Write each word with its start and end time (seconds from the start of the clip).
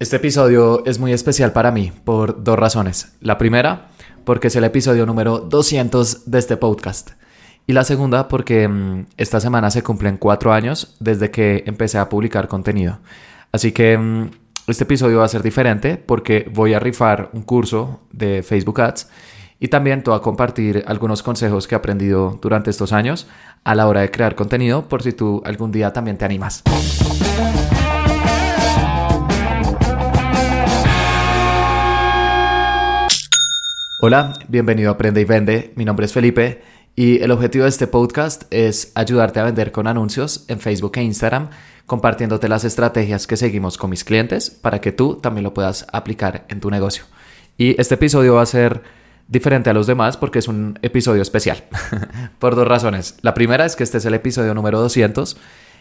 Este 0.00 0.14
episodio 0.14 0.84
es 0.86 1.00
muy 1.00 1.12
especial 1.12 1.52
para 1.52 1.72
mí 1.72 1.90
por 2.04 2.44
dos 2.44 2.56
razones. 2.56 3.16
La 3.20 3.36
primera, 3.36 3.88
porque 4.24 4.46
es 4.46 4.54
el 4.54 4.62
episodio 4.62 5.06
número 5.06 5.40
200 5.40 6.30
de 6.30 6.38
este 6.38 6.56
podcast. 6.56 7.10
Y 7.66 7.72
la 7.72 7.82
segunda, 7.82 8.28
porque 8.28 8.68
mm, 8.68 9.06
esta 9.16 9.40
semana 9.40 9.72
se 9.72 9.82
cumplen 9.82 10.16
cuatro 10.16 10.52
años 10.52 10.94
desde 11.00 11.32
que 11.32 11.64
empecé 11.66 11.98
a 11.98 12.08
publicar 12.08 12.46
contenido. 12.46 13.00
Así 13.50 13.72
que 13.72 13.98
mm, 13.98 14.30
este 14.68 14.84
episodio 14.84 15.18
va 15.18 15.24
a 15.24 15.28
ser 15.28 15.42
diferente 15.42 15.96
porque 15.96 16.48
voy 16.54 16.74
a 16.74 16.78
rifar 16.78 17.30
un 17.32 17.42
curso 17.42 18.02
de 18.12 18.44
Facebook 18.44 18.80
Ads 18.80 19.08
y 19.58 19.66
también 19.66 20.04
te 20.04 20.10
voy 20.10 20.20
a 20.20 20.22
compartir 20.22 20.84
algunos 20.86 21.24
consejos 21.24 21.66
que 21.66 21.74
he 21.74 21.78
aprendido 21.78 22.38
durante 22.40 22.70
estos 22.70 22.92
años 22.92 23.26
a 23.64 23.74
la 23.74 23.88
hora 23.88 24.02
de 24.02 24.12
crear 24.12 24.36
contenido 24.36 24.86
por 24.86 25.02
si 25.02 25.12
tú 25.12 25.42
algún 25.44 25.72
día 25.72 25.92
también 25.92 26.16
te 26.16 26.24
animas. 26.24 26.62
Hola, 34.00 34.34
bienvenido 34.46 34.90
a 34.90 34.92
Aprende 34.92 35.20
y 35.20 35.24
Vende. 35.24 35.72
Mi 35.74 35.84
nombre 35.84 36.06
es 36.06 36.12
Felipe 36.12 36.62
y 36.94 37.20
el 37.20 37.32
objetivo 37.32 37.64
de 37.64 37.70
este 37.70 37.88
podcast 37.88 38.44
es 38.50 38.92
ayudarte 38.94 39.40
a 39.40 39.42
vender 39.42 39.72
con 39.72 39.88
anuncios 39.88 40.44
en 40.46 40.60
Facebook 40.60 40.92
e 40.98 41.02
Instagram, 41.02 41.50
compartiéndote 41.84 42.48
las 42.48 42.62
estrategias 42.62 43.26
que 43.26 43.36
seguimos 43.36 43.76
con 43.76 43.90
mis 43.90 44.04
clientes 44.04 44.50
para 44.50 44.80
que 44.80 44.92
tú 44.92 45.16
también 45.16 45.42
lo 45.42 45.52
puedas 45.52 45.84
aplicar 45.92 46.44
en 46.48 46.60
tu 46.60 46.70
negocio. 46.70 47.06
Y 47.56 47.74
este 47.80 47.96
episodio 47.96 48.36
va 48.36 48.42
a 48.42 48.46
ser 48.46 48.84
diferente 49.26 49.68
a 49.68 49.74
los 49.74 49.88
demás 49.88 50.16
porque 50.16 50.38
es 50.38 50.46
un 50.46 50.78
episodio 50.82 51.20
especial, 51.20 51.64
por 52.38 52.54
dos 52.54 52.68
razones. 52.68 53.16
La 53.22 53.34
primera 53.34 53.66
es 53.66 53.74
que 53.74 53.82
este 53.82 53.98
es 53.98 54.04
el 54.04 54.14
episodio 54.14 54.54
número 54.54 54.78
200 54.78 55.36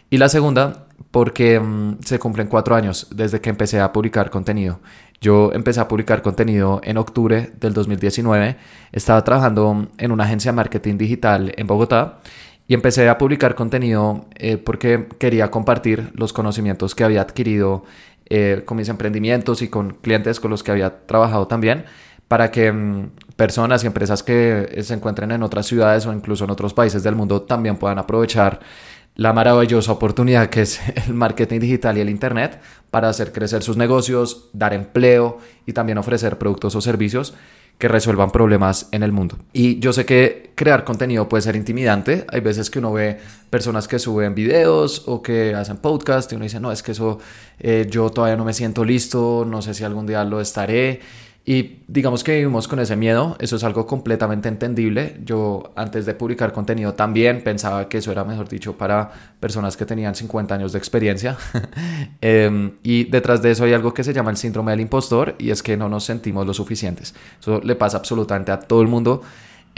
y 0.09 0.17
la 0.17 0.29
segunda, 0.29 0.87
porque 1.11 1.59
mm, 1.59 1.97
se 2.03 2.19
cumplen 2.19 2.47
cuatro 2.47 2.75
años 2.75 3.07
desde 3.13 3.41
que 3.41 3.49
empecé 3.49 3.79
a 3.79 3.91
publicar 3.91 4.29
contenido. 4.29 4.79
Yo 5.19 5.51
empecé 5.53 5.79
a 5.79 5.87
publicar 5.87 6.21
contenido 6.21 6.79
en 6.83 6.97
octubre 6.97 7.51
del 7.59 7.73
2019. 7.73 8.57
Estaba 8.91 9.23
trabajando 9.23 9.87
en 9.97 10.11
una 10.11 10.25
agencia 10.25 10.51
de 10.51 10.55
marketing 10.55 10.97
digital 10.97 11.53
en 11.57 11.65
Bogotá 11.65 12.19
y 12.67 12.73
empecé 12.73 13.09
a 13.09 13.17
publicar 13.17 13.55
contenido 13.55 14.25
eh, 14.35 14.57
porque 14.57 15.07
quería 15.17 15.49
compartir 15.49 16.11
los 16.13 16.33
conocimientos 16.33 16.93
que 16.93 17.03
había 17.03 17.21
adquirido 17.21 17.83
eh, 18.29 18.61
con 18.65 18.77
mis 18.77 18.89
emprendimientos 18.89 19.61
y 19.61 19.69
con 19.69 19.91
clientes 19.91 20.39
con 20.39 20.51
los 20.51 20.61
que 20.61 20.71
había 20.71 21.05
trabajado 21.07 21.47
también 21.47 21.85
para 22.27 22.51
que 22.51 22.71
mm, 22.71 23.11
personas 23.35 23.83
y 23.83 23.87
empresas 23.87 24.21
que 24.21 24.81
se 24.83 24.93
encuentren 24.93 25.31
en 25.31 25.43
otras 25.43 25.65
ciudades 25.65 26.05
o 26.05 26.13
incluso 26.13 26.43
en 26.43 26.51
otros 26.51 26.73
países 26.73 27.03
del 27.03 27.15
mundo 27.15 27.41
también 27.43 27.77
puedan 27.77 27.99
aprovechar 27.99 28.59
la 29.17 29.33
maravillosa 29.33 29.91
oportunidad 29.91 30.49
que 30.49 30.61
es 30.61 30.79
el 31.07 31.13
marketing 31.13 31.59
digital 31.59 31.97
y 31.97 32.01
el 32.01 32.09
Internet 32.09 32.61
para 32.89 33.09
hacer 33.09 33.33
crecer 33.33 33.63
sus 33.63 33.75
negocios, 33.75 34.49
dar 34.53 34.73
empleo 34.73 35.39
y 35.65 35.73
también 35.73 35.97
ofrecer 35.97 36.37
productos 36.37 36.75
o 36.75 36.81
servicios 36.81 37.33
que 37.77 37.87
resuelvan 37.87 38.31
problemas 38.31 38.89
en 38.91 39.03
el 39.03 39.11
mundo. 39.11 39.37
Y 39.53 39.79
yo 39.79 39.93
sé 39.93 40.05
que 40.05 40.51
crear 40.55 40.83
contenido 40.83 41.29
puede 41.29 41.43
ser 41.43 41.55
intimidante. 41.55 42.25
Hay 42.29 42.39
veces 42.39 42.71
que 42.71 42.79
uno 42.79 42.93
ve 42.93 43.19
personas 43.51 43.87
que 43.87 43.99
suben 43.99 44.33
videos 44.33 45.03
o 45.05 45.21
que 45.21 45.53
hacen 45.53 45.77
podcast 45.77 46.31
y 46.31 46.35
uno 46.35 46.43
dice, 46.43 46.59
no, 46.59 46.71
es 46.71 46.81
que 46.81 46.93
eso 46.93 47.19
eh, 47.59 47.85
yo 47.87 48.09
todavía 48.09 48.35
no 48.35 48.45
me 48.45 48.53
siento 48.53 48.83
listo, 48.83 49.45
no 49.47 49.61
sé 49.61 49.75
si 49.75 49.83
algún 49.83 50.07
día 50.07 50.23
lo 50.23 50.41
estaré. 50.41 51.01
Y 51.49 51.83
digamos 51.87 52.25
que 52.25 52.33
vivimos 52.33 52.67
con 52.67 52.79
ese 52.79 52.97
miedo, 52.97 53.37
eso 53.39 53.55
es 53.55 53.63
algo 53.63 53.87
completamente 53.87 54.49
entendible. 54.49 55.15
Yo 55.23 55.71
antes 55.77 56.05
de 56.05 56.13
publicar 56.13 56.51
contenido 56.51 56.93
también 56.93 57.41
pensaba 57.41 57.87
que 57.87 57.99
eso 57.99 58.11
era, 58.11 58.25
mejor 58.25 58.49
dicho, 58.49 58.77
para 58.77 59.09
personas 59.39 59.77
que 59.77 59.85
tenían 59.85 60.13
50 60.13 60.53
años 60.53 60.73
de 60.73 60.77
experiencia. 60.77 61.37
Em, 62.19 62.73
y 62.83 63.05
detrás 63.05 63.41
de 63.41 63.51
eso 63.51 63.63
hay 63.63 63.71
algo 63.71 63.93
que 63.93 64.03
se 64.03 64.11
llama 64.11 64.29
el 64.29 64.35
síndrome 64.35 64.71
del 64.71 64.81
impostor 64.81 65.35
y 65.37 65.51
es 65.51 65.63
que 65.63 65.77
no 65.77 65.87
nos 65.87 66.03
sentimos 66.03 66.45
lo 66.45 66.53
suficientes. 66.53 67.15
Eso 67.39 67.61
le 67.63 67.75
pasa 67.75 67.95
absolutamente 67.95 68.51
a 68.51 68.59
todo 68.59 68.81
el 68.81 68.89
mundo. 68.89 69.21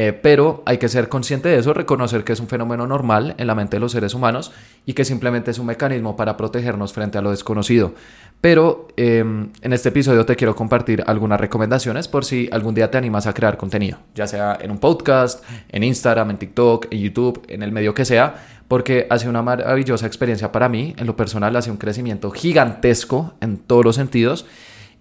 Eh, 0.01 0.13
pero 0.13 0.63
hay 0.65 0.77
que 0.77 0.87
ser 0.87 1.09
consciente 1.09 1.49
de 1.49 1.57
eso, 1.57 1.73
reconocer 1.73 2.23
que 2.23 2.31
es 2.31 2.39
un 2.39 2.47
fenómeno 2.47 2.87
normal 2.87 3.35
en 3.37 3.47
la 3.47 3.53
mente 3.53 3.75
de 3.75 3.81
los 3.81 3.91
seres 3.91 4.13
humanos 4.13 4.53
y 4.85 4.93
que 4.93 5.03
simplemente 5.03 5.51
es 5.51 5.59
un 5.59 5.65
mecanismo 5.65 6.15
para 6.15 6.37
protegernos 6.37 6.93
frente 6.93 7.17
a 7.17 7.21
lo 7.21 7.31
desconocido. 7.31 7.93
Pero 8.41 8.87
em, 8.95 9.49
en 9.61 9.73
este 9.73 9.89
episodio 9.89 10.25
te 10.25 10.37
quiero 10.37 10.55
compartir 10.55 11.03
algunas 11.05 11.39
recomendaciones 11.39 12.07
por 12.07 12.23
si 12.23 12.47
algún 12.53 12.73
día 12.73 12.89
te 12.89 12.97
animas 12.97 13.27
a 13.27 13.33
crear 13.33 13.57
contenido, 13.57 13.99
ya 14.15 14.27
sea 14.27 14.57
en 14.61 14.71
un 14.71 14.77
podcast, 14.77 15.43
en 15.67 15.83
Instagram, 15.83 16.29
en 16.31 16.37
TikTok, 16.37 16.87
en 16.89 16.99
YouTube, 16.99 17.43
en 17.49 17.63
el 17.63 17.73
medio 17.73 17.93
que 17.93 18.05
sea, 18.05 18.35
porque 18.69 19.07
hace 19.09 19.27
una 19.27 19.41
maravillosa 19.41 20.07
experiencia 20.07 20.53
para 20.53 20.69
mí, 20.69 20.93
en 20.97 21.05
lo 21.05 21.17
personal 21.17 21.53
hace 21.57 21.69
un 21.69 21.77
crecimiento 21.77 22.31
gigantesco 22.31 23.33
en 23.41 23.57
todos 23.57 23.83
los 23.83 23.95
sentidos. 23.95 24.45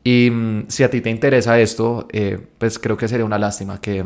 Y 0.02 0.30
mm, 0.32 0.64
si 0.68 0.82
a 0.82 0.90
ti 0.90 1.00
te 1.00 1.10
interesa 1.10 1.60
esto, 1.60 2.08
eh, 2.10 2.40
pues 2.58 2.78
creo 2.80 2.96
que 2.96 3.06
sería 3.06 3.24
una 3.24 3.38
lástima 3.38 3.80
que 3.80 4.04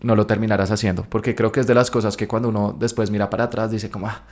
no 0.00 0.16
lo 0.16 0.26
terminarás 0.26 0.70
haciendo, 0.70 1.04
porque 1.06 1.34
creo 1.34 1.52
que 1.52 1.60
es 1.60 1.66
de 1.66 1.74
las 1.74 1.90
cosas 1.90 2.16
que 2.16 2.26
cuando 2.26 2.48
uno 2.48 2.74
después 2.78 3.10
mira 3.10 3.28
para 3.28 3.44
atrás 3.44 3.70
dice 3.70 3.90
como, 3.90 4.06
ah, 4.06 4.22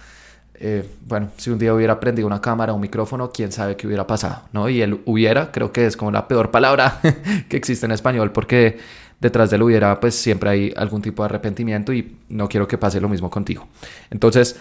eh, 0.61 0.85
bueno, 1.07 1.31
si 1.37 1.51
un 1.51 1.59
día 1.59 1.73
hubiera 1.73 1.95
aprendido 1.95 2.27
una 2.27 2.41
cámara, 2.41 2.73
un 2.73 2.81
micrófono, 2.81 3.31
quién 3.31 3.53
sabe 3.53 3.77
qué 3.77 3.87
hubiera 3.87 4.07
pasado, 4.07 4.43
¿no? 4.53 4.69
Y 4.69 4.83
el 4.83 5.01
hubiera 5.05 5.53
creo 5.53 5.71
que 5.73 5.87
es 5.87 5.97
como 5.97 6.11
la 6.11 6.27
peor 6.27 6.51
palabra 6.51 7.01
que 7.49 7.57
existe 7.57 7.87
en 7.87 7.93
español, 7.93 8.33
porque 8.33 8.79
detrás 9.21 9.51
del 9.51 9.63
hubiera 9.63 10.01
pues 10.01 10.15
siempre 10.15 10.51
hay 10.51 10.73
algún 10.77 11.03
tipo 11.03 11.23
de 11.23 11.27
arrepentimiento 11.27 11.93
y 11.93 12.17
no 12.29 12.49
quiero 12.49 12.67
que 12.67 12.77
pase 12.77 13.01
lo 13.01 13.09
mismo 13.09 13.31
contigo. 13.31 13.69
Entonces, 14.11 14.57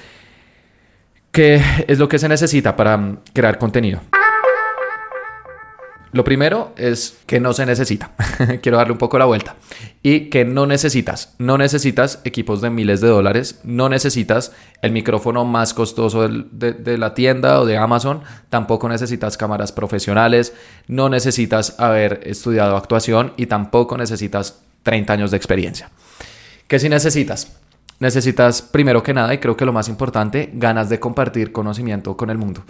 ¿qué 1.32 1.62
es 1.88 1.98
lo 1.98 2.08
que 2.08 2.20
se 2.20 2.30
necesita 2.30 2.76
para 2.76 2.98
mm, 2.98 3.18
crear 3.34 3.58
contenido? 3.58 4.02
Lo 6.18 6.24
primero 6.24 6.74
es 6.78 7.16
que 7.28 7.40
no 7.40 7.54
se 7.54 7.68
necesita. 7.68 8.10
Quiero 8.64 8.80
darle 8.80 8.94
un 8.94 8.98
poco 8.98 9.20
la 9.20 9.26
vuelta. 9.26 9.56
Y 10.02 10.32
que 10.32 10.46
no 10.46 10.66
necesitas. 10.66 11.36
No 11.38 11.60
necesitas 11.60 12.22
equipos 12.24 12.60
de 12.60 12.72
miles 12.72 13.02
de 13.02 13.08
dólares. 13.08 13.60
No 13.64 13.88
necesitas 13.88 14.52
el 14.82 14.94
micrófono 14.94 15.46
más 15.46 15.76
costoso 15.76 16.28
de, 16.28 16.98
la 16.98 17.14
tienda 17.14 17.62
o 17.62 17.68
de 17.68 17.78
Amazon. 17.78 18.24
Tampoco 18.50 18.90
necesitas 18.90 19.38
cámaras 19.38 19.72
profesionales. 19.72 20.56
No 20.88 21.08
necesitas 21.08 21.80
haber 21.80 22.22
estudiado 22.24 22.78
actuación. 22.78 23.34
Y 23.38 23.46
tampoco 23.46 23.96
necesitas 23.96 24.60
30 24.82 25.14
años 25.14 25.30
de 25.30 25.38
experiencia. 25.38 25.92
¿Qué 26.68 26.80
si 26.80 26.90
necesitas? 26.90 27.52
Necesitas, 28.00 28.64
primero 28.64 29.04
que 29.04 29.14
nada, 29.14 29.34
y 29.34 29.38
creo 29.38 29.56
que 29.56 29.66
lo 29.66 29.74
más 29.74 29.88
importante, 29.88 30.52
ganas 30.54 30.90
de 30.90 31.00
compartir 31.00 31.52
conocimiento 31.52 32.18
con 32.18 32.32
el 32.32 32.38
mundo. 32.40 32.64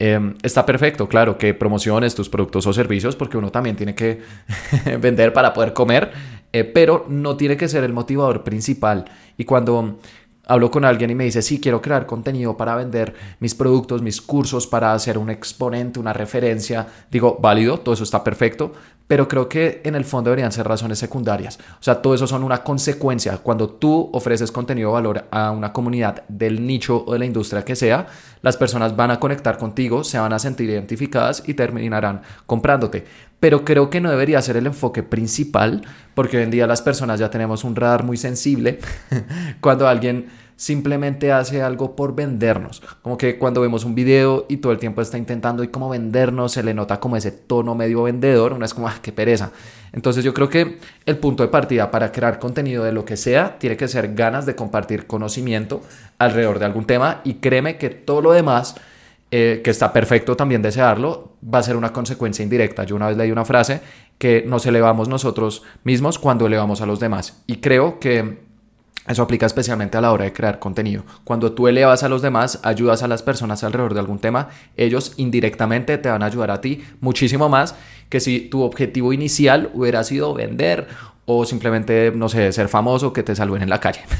Em, 0.00 0.36
está 0.44 0.64
perfecto, 0.64 1.08
claro, 1.08 1.36
que 1.36 1.54
promociones 1.54 2.14
tus 2.14 2.28
productos 2.28 2.64
o 2.68 2.72
servicios 2.72 3.16
porque 3.16 3.36
uno 3.36 3.50
también 3.50 3.74
tiene 3.74 3.96
que 3.96 4.20
vender 5.00 5.32
para 5.32 5.52
poder 5.52 5.72
comer, 5.72 6.12
eh, 6.52 6.62
pero 6.62 7.04
no 7.08 7.36
tiene 7.36 7.56
que 7.56 7.66
ser 7.66 7.82
el 7.82 7.92
motivador 7.92 8.44
principal. 8.44 9.06
Y 9.36 9.44
cuando 9.44 9.98
hablo 10.46 10.70
con 10.70 10.84
alguien 10.84 11.10
y 11.10 11.16
me 11.16 11.24
dice, 11.24 11.42
sí, 11.42 11.60
quiero 11.60 11.82
crear 11.82 12.06
contenido 12.06 12.56
para 12.56 12.76
vender 12.76 13.12
mis 13.40 13.56
productos, 13.56 14.00
mis 14.00 14.22
cursos, 14.22 14.68
para 14.68 14.92
hacer 14.92 15.18
un 15.18 15.30
exponente, 15.30 15.98
una 15.98 16.12
referencia, 16.12 16.86
digo, 17.10 17.36
válido, 17.40 17.78
todo 17.80 17.94
eso 17.94 18.04
está 18.04 18.22
perfecto, 18.22 18.72
pero 19.08 19.26
creo 19.26 19.48
que 19.48 19.80
en 19.84 19.94
el 19.94 20.04
fondo 20.04 20.30
deberían 20.30 20.52
ser 20.52 20.68
razones 20.68 20.98
secundarias. 20.98 21.58
O 21.80 21.82
sea, 21.82 22.00
todo 22.00 22.14
eso 22.14 22.26
son 22.26 22.44
una 22.44 22.62
consecuencia. 22.62 23.38
Cuando 23.38 23.68
tú 23.70 24.10
ofreces 24.12 24.52
contenido 24.52 24.90
de 24.90 24.94
valor 24.94 25.24
a 25.30 25.50
una 25.50 25.72
comunidad 25.72 26.22
del 26.28 26.64
nicho 26.66 27.04
o 27.06 27.14
de 27.14 27.18
la 27.18 27.24
industria 27.24 27.64
que 27.64 27.74
sea, 27.74 28.06
las 28.42 28.58
personas 28.58 28.94
van 28.94 29.10
a 29.10 29.18
conectar 29.18 29.56
contigo, 29.56 30.04
se 30.04 30.18
van 30.18 30.34
a 30.34 30.38
sentir 30.38 30.68
identificadas 30.68 31.42
y 31.46 31.54
terminarán 31.54 32.20
comprándote. 32.44 33.06
Pero 33.40 33.64
creo 33.64 33.88
que 33.88 34.00
no 34.00 34.10
debería 34.10 34.42
ser 34.42 34.58
el 34.58 34.66
enfoque 34.66 35.02
principal, 35.02 35.82
porque 36.14 36.36
hoy 36.36 36.42
en 36.42 36.50
día 36.50 36.66
las 36.66 36.82
personas 36.82 37.18
ya 37.18 37.30
tenemos 37.30 37.64
un 37.64 37.76
radar 37.76 38.04
muy 38.04 38.18
sensible 38.18 38.78
cuando 39.60 39.88
alguien 39.88 40.26
simplemente 40.58 41.30
hace 41.30 41.62
algo 41.62 41.94
por 41.94 42.16
vendernos. 42.16 42.82
Como 43.00 43.16
que 43.16 43.38
cuando 43.38 43.60
vemos 43.60 43.84
un 43.84 43.94
video 43.94 44.44
y 44.48 44.56
todo 44.56 44.72
el 44.72 44.78
tiempo 44.78 45.00
está 45.00 45.16
intentando 45.16 45.62
y 45.62 45.68
como 45.68 45.88
vendernos, 45.88 46.50
se 46.52 46.64
le 46.64 46.74
nota 46.74 46.98
como 46.98 47.16
ese 47.16 47.30
tono 47.30 47.76
medio 47.76 48.02
vendedor, 48.02 48.52
una 48.52 48.66
es 48.66 48.74
como, 48.74 48.88
ah, 48.88 48.96
qué 49.00 49.12
pereza. 49.12 49.52
Entonces 49.92 50.24
yo 50.24 50.34
creo 50.34 50.48
que 50.48 50.80
el 51.06 51.16
punto 51.18 51.44
de 51.44 51.48
partida 51.48 51.92
para 51.92 52.10
crear 52.10 52.40
contenido 52.40 52.82
de 52.82 52.90
lo 52.90 53.04
que 53.04 53.16
sea 53.16 53.56
tiene 53.58 53.76
que 53.76 53.86
ser 53.86 54.14
ganas 54.14 54.46
de 54.46 54.56
compartir 54.56 55.06
conocimiento 55.06 55.80
alrededor 56.18 56.58
de 56.58 56.64
algún 56.64 56.86
tema 56.86 57.20
y 57.22 57.34
créeme 57.34 57.78
que 57.78 57.90
todo 57.90 58.20
lo 58.20 58.32
demás... 58.32 58.74
Eh, 59.30 59.60
que 59.62 59.68
está 59.68 59.92
perfecto 59.92 60.36
también 60.36 60.62
desearlo, 60.62 61.34
va 61.44 61.58
a 61.58 61.62
ser 61.62 61.76
una 61.76 61.92
consecuencia 61.92 62.42
indirecta. 62.42 62.84
Yo 62.84 62.96
una 62.96 63.08
vez 63.08 63.16
leí 63.18 63.30
una 63.30 63.44
frase 63.44 63.82
que 64.16 64.42
nos 64.46 64.64
elevamos 64.64 65.06
nosotros 65.06 65.64
mismos 65.84 66.18
cuando 66.18 66.46
elevamos 66.46 66.80
a 66.80 66.86
los 66.86 66.98
demás. 66.98 67.42
Y 67.46 67.56
creo 67.56 68.00
que 68.00 68.47
eso 69.08 69.22
aplica 69.22 69.46
especialmente 69.46 69.96
a 69.96 70.00
la 70.00 70.12
hora 70.12 70.24
de 70.24 70.32
crear 70.32 70.58
contenido. 70.58 71.04
Cuando 71.24 71.52
tú 71.52 71.66
elevas 71.68 72.02
a 72.02 72.08
los 72.08 72.22
demás, 72.22 72.60
ayudas 72.62 73.02
a 73.02 73.08
las 73.08 73.22
personas 73.22 73.64
alrededor 73.64 73.94
de 73.94 74.00
algún 74.00 74.18
tema, 74.18 74.48
ellos 74.76 75.14
indirectamente 75.16 75.98
te 75.98 76.08
van 76.08 76.22
a 76.22 76.26
ayudar 76.26 76.50
a 76.50 76.60
ti 76.60 76.84
muchísimo 77.00 77.48
más 77.48 77.74
que 78.08 78.20
si 78.20 78.40
tu 78.40 78.62
objetivo 78.62 79.12
inicial 79.12 79.70
hubiera 79.74 80.04
sido 80.04 80.34
vender 80.34 80.88
o 81.30 81.44
simplemente, 81.44 82.10
no 82.14 82.28
sé, 82.28 82.52
ser 82.52 82.68
famoso, 82.68 83.12
que 83.12 83.22
te 83.22 83.36
saluden 83.36 83.62
en 83.62 83.70
la 83.70 83.80
calle. 83.80 84.00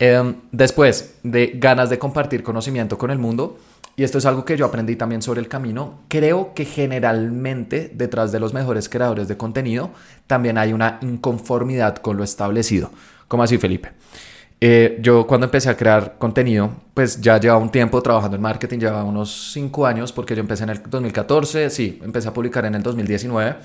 Em, 0.00 0.36
después 0.52 1.16
de 1.24 1.54
ganas 1.56 1.90
de 1.90 1.98
compartir 1.98 2.44
conocimiento 2.44 2.96
con 2.96 3.10
el 3.10 3.18
mundo, 3.18 3.58
y 3.96 4.04
esto 4.04 4.18
es 4.18 4.26
algo 4.26 4.44
que 4.44 4.56
yo 4.56 4.64
aprendí 4.64 4.94
también 4.94 5.22
sobre 5.22 5.40
el 5.40 5.48
camino, 5.48 6.02
creo 6.06 6.54
que 6.54 6.64
generalmente 6.64 7.90
detrás 7.92 8.30
de 8.30 8.38
los 8.38 8.54
mejores 8.54 8.88
creadores 8.88 9.26
de 9.26 9.36
contenido 9.36 9.90
también 10.28 10.56
hay 10.56 10.72
una 10.72 11.00
inconformidad 11.02 11.96
con 11.96 12.16
lo 12.16 12.22
establecido. 12.22 12.92
¿Cómo 13.28 13.42
así, 13.42 13.58
Felipe? 13.58 13.90
Eh, 14.60 14.98
yo 15.00 15.26
cuando 15.26 15.44
empecé 15.44 15.68
a 15.70 15.76
crear 15.76 16.16
contenido, 16.18 16.72
pues 16.94 17.20
ya 17.20 17.38
llevaba 17.38 17.60
un 17.60 17.70
tiempo 17.70 18.02
trabajando 18.02 18.36
en 18.36 18.42
marketing, 18.42 18.78
llevaba 18.78 19.04
unos 19.04 19.52
5 19.52 19.86
años, 19.86 20.12
porque 20.12 20.34
yo 20.34 20.40
empecé 20.40 20.64
en 20.64 20.70
el 20.70 20.82
2014, 20.82 21.70
sí, 21.70 22.00
empecé 22.02 22.28
a 22.28 22.32
publicar 22.34 22.64
en 22.64 22.74
el 22.74 22.82
2019. 22.82 23.56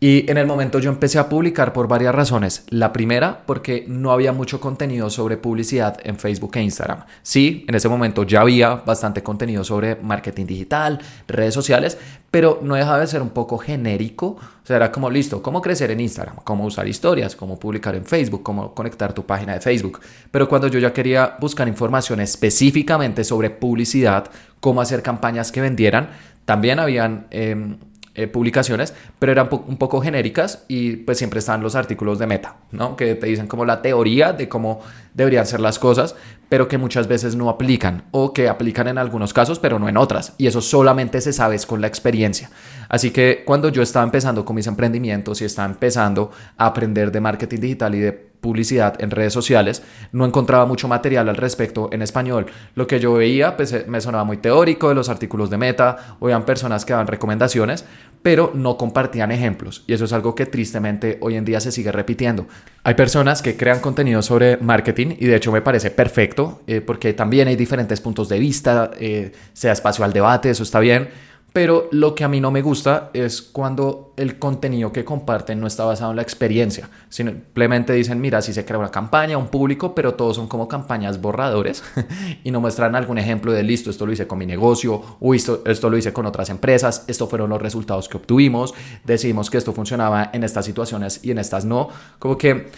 Y 0.00 0.30
en 0.30 0.38
el 0.38 0.46
momento 0.46 0.78
yo 0.78 0.90
empecé 0.90 1.18
a 1.18 1.28
publicar 1.28 1.72
por 1.72 1.88
varias 1.88 2.14
razones. 2.14 2.62
La 2.68 2.92
primera, 2.92 3.42
porque 3.46 3.84
no 3.88 4.12
había 4.12 4.32
mucho 4.32 4.60
contenido 4.60 5.10
sobre 5.10 5.36
publicidad 5.36 5.98
en 6.04 6.16
Facebook 6.16 6.52
e 6.54 6.62
Instagram. 6.62 7.00
Sí, 7.22 7.64
en 7.68 7.74
ese 7.74 7.88
momento 7.88 8.22
ya 8.22 8.42
había 8.42 8.76
bastante 8.76 9.24
contenido 9.24 9.64
sobre 9.64 9.96
marketing 9.96 10.46
digital, 10.46 11.00
redes 11.26 11.52
sociales, 11.52 11.98
pero 12.30 12.60
no 12.62 12.76
dejaba 12.76 13.00
de 13.00 13.08
ser 13.08 13.22
un 13.22 13.30
poco 13.30 13.58
genérico. 13.58 14.26
O 14.28 14.66
sea, 14.66 14.76
era 14.76 14.92
como, 14.92 15.10
listo, 15.10 15.42
cómo 15.42 15.60
crecer 15.60 15.90
en 15.90 15.98
Instagram, 15.98 16.36
cómo 16.44 16.64
usar 16.64 16.86
historias, 16.86 17.34
cómo 17.34 17.58
publicar 17.58 17.96
en 17.96 18.04
Facebook, 18.04 18.44
cómo 18.44 18.74
conectar 18.76 19.12
tu 19.12 19.26
página 19.26 19.54
de 19.54 19.60
Facebook. 19.60 20.00
Pero 20.30 20.48
cuando 20.48 20.68
yo 20.68 20.78
ya 20.78 20.92
quería 20.92 21.36
buscar 21.40 21.66
información 21.66 22.20
específicamente 22.20 23.24
sobre 23.24 23.50
publicidad, 23.50 24.30
cómo 24.60 24.80
hacer 24.80 25.02
campañas 25.02 25.50
que 25.50 25.60
vendieran, 25.60 26.10
también 26.44 26.78
habían... 26.78 27.26
Em, 27.30 27.78
eh, 28.18 28.26
publicaciones, 28.26 28.94
pero 29.20 29.30
eran 29.30 29.48
un 29.52 29.76
poco 29.76 30.00
genéricas 30.00 30.64
y 30.66 30.96
pues 30.96 31.18
siempre 31.18 31.38
están 31.38 31.62
los 31.62 31.76
artículos 31.76 32.18
de 32.18 32.26
meta, 32.26 32.56
¿no? 32.72 32.96
Que 32.96 33.14
te 33.14 33.28
dicen 33.28 33.46
como 33.46 33.64
la 33.64 33.80
teoría 33.80 34.32
de 34.32 34.48
cómo 34.48 34.80
deberían 35.14 35.46
ser 35.46 35.60
las 35.60 35.78
cosas, 35.78 36.16
pero 36.48 36.66
que 36.66 36.78
muchas 36.78 37.06
veces 37.06 37.36
no 37.36 37.48
aplican 37.48 38.02
o 38.10 38.32
que 38.32 38.48
aplican 38.48 38.88
en 38.88 38.98
algunos 38.98 39.32
casos, 39.32 39.60
pero 39.60 39.78
no 39.78 39.88
en 39.88 39.96
otras. 39.96 40.34
Y 40.36 40.48
eso 40.48 40.60
solamente 40.60 41.20
se 41.20 41.32
sabe 41.32 41.56
con 41.64 41.80
la 41.80 41.86
experiencia. 41.86 42.50
Así 42.88 43.12
que 43.12 43.44
cuando 43.44 43.68
yo 43.68 43.82
estaba 43.82 44.04
empezando 44.04 44.44
con 44.44 44.56
mis 44.56 44.66
emprendimientos 44.66 45.40
y 45.40 45.44
estaba 45.44 45.68
empezando 45.68 46.32
a 46.56 46.66
aprender 46.66 47.12
de 47.12 47.20
marketing 47.20 47.60
digital 47.60 47.94
y 47.94 48.00
de 48.00 48.27
publicidad 48.40 48.94
en 49.02 49.10
redes 49.10 49.32
sociales, 49.32 49.82
no 50.12 50.24
encontraba 50.24 50.66
mucho 50.66 50.88
material 50.88 51.28
al 51.28 51.36
respecto 51.36 51.88
en 51.92 52.02
español. 52.02 52.46
Lo 52.74 52.86
que 52.86 53.00
yo 53.00 53.14
veía 53.14 53.56
pues, 53.56 53.72
eh, 53.72 53.84
me 53.88 54.00
sonaba 54.00 54.24
muy 54.24 54.38
teórico 54.38 54.88
de 54.88 54.94
los 54.94 55.08
artículos 55.08 55.50
de 55.50 55.58
meta, 55.58 56.16
o 56.20 56.28
personas 56.44 56.84
que 56.84 56.92
daban 56.92 57.06
recomendaciones, 57.06 57.84
pero 58.22 58.52
no 58.54 58.76
compartían 58.76 59.30
ejemplos. 59.32 59.84
Y 59.86 59.92
eso 59.92 60.04
es 60.04 60.12
algo 60.12 60.34
que 60.34 60.46
tristemente 60.46 61.18
hoy 61.20 61.36
en 61.36 61.44
día 61.44 61.60
se 61.60 61.72
sigue 61.72 61.92
repitiendo. 61.92 62.46
Hay 62.84 62.94
personas 62.94 63.42
que 63.42 63.56
crean 63.56 63.80
contenido 63.80 64.22
sobre 64.22 64.56
marketing 64.56 65.16
y 65.18 65.26
de 65.26 65.36
hecho 65.36 65.52
me 65.52 65.62
parece 65.62 65.90
perfecto, 65.90 66.62
eh, 66.66 66.80
porque 66.80 67.12
también 67.12 67.48
hay 67.48 67.56
diferentes 67.56 68.00
puntos 68.00 68.28
de 68.28 68.38
vista, 68.38 68.90
eh, 68.98 69.32
sea 69.52 69.72
espacio 69.72 70.04
al 70.04 70.12
debate, 70.12 70.50
eso 70.50 70.62
está 70.62 70.80
bien 70.80 71.08
pero 71.52 71.88
lo 71.92 72.14
que 72.14 72.24
a 72.24 72.28
mí 72.28 72.40
no 72.40 72.50
me 72.50 72.62
gusta 72.62 73.10
es 73.14 73.40
cuando 73.40 74.12
el 74.16 74.38
contenido 74.38 74.92
que 74.92 75.04
comparten 75.04 75.60
no 75.60 75.66
está 75.66 75.84
basado 75.84 76.10
en 76.10 76.16
la 76.16 76.22
experiencia. 76.22 76.90
Simplemente 77.08 77.92
dicen, 77.94 78.20
mira, 78.20 78.42
si 78.42 78.52
se 78.52 78.64
crea 78.64 78.78
una 78.78 78.90
campaña, 78.90 79.38
un 79.38 79.48
público, 79.48 79.94
pero 79.94 80.14
todos 80.14 80.36
son 80.36 80.46
como 80.46 80.68
campañas 80.68 81.20
borradores 81.20 81.82
y 82.44 82.50
no 82.50 82.60
muestran 82.60 82.94
algún 82.94 83.18
ejemplo 83.18 83.52
de 83.52 83.62
listo, 83.62 83.90
esto 83.90 84.06
lo 84.06 84.12
hice 84.12 84.26
con 84.26 84.38
mi 84.38 84.46
negocio, 84.46 85.02
o 85.20 85.34
esto, 85.34 85.62
esto 85.64 85.88
lo 85.88 85.96
hice 85.96 86.12
con 86.12 86.26
otras 86.26 86.50
empresas, 86.50 87.04
estos 87.08 87.28
fueron 87.28 87.50
los 87.50 87.62
resultados 87.62 88.08
que 88.08 88.18
obtuvimos, 88.18 88.74
decidimos 89.04 89.50
que 89.50 89.58
esto 89.58 89.72
funcionaba 89.72 90.30
en 90.32 90.44
estas 90.44 90.64
situaciones 90.64 91.20
y 91.24 91.30
en 91.30 91.38
estas 91.38 91.64
no. 91.64 91.88
Como 92.18 92.36
que 92.36 92.70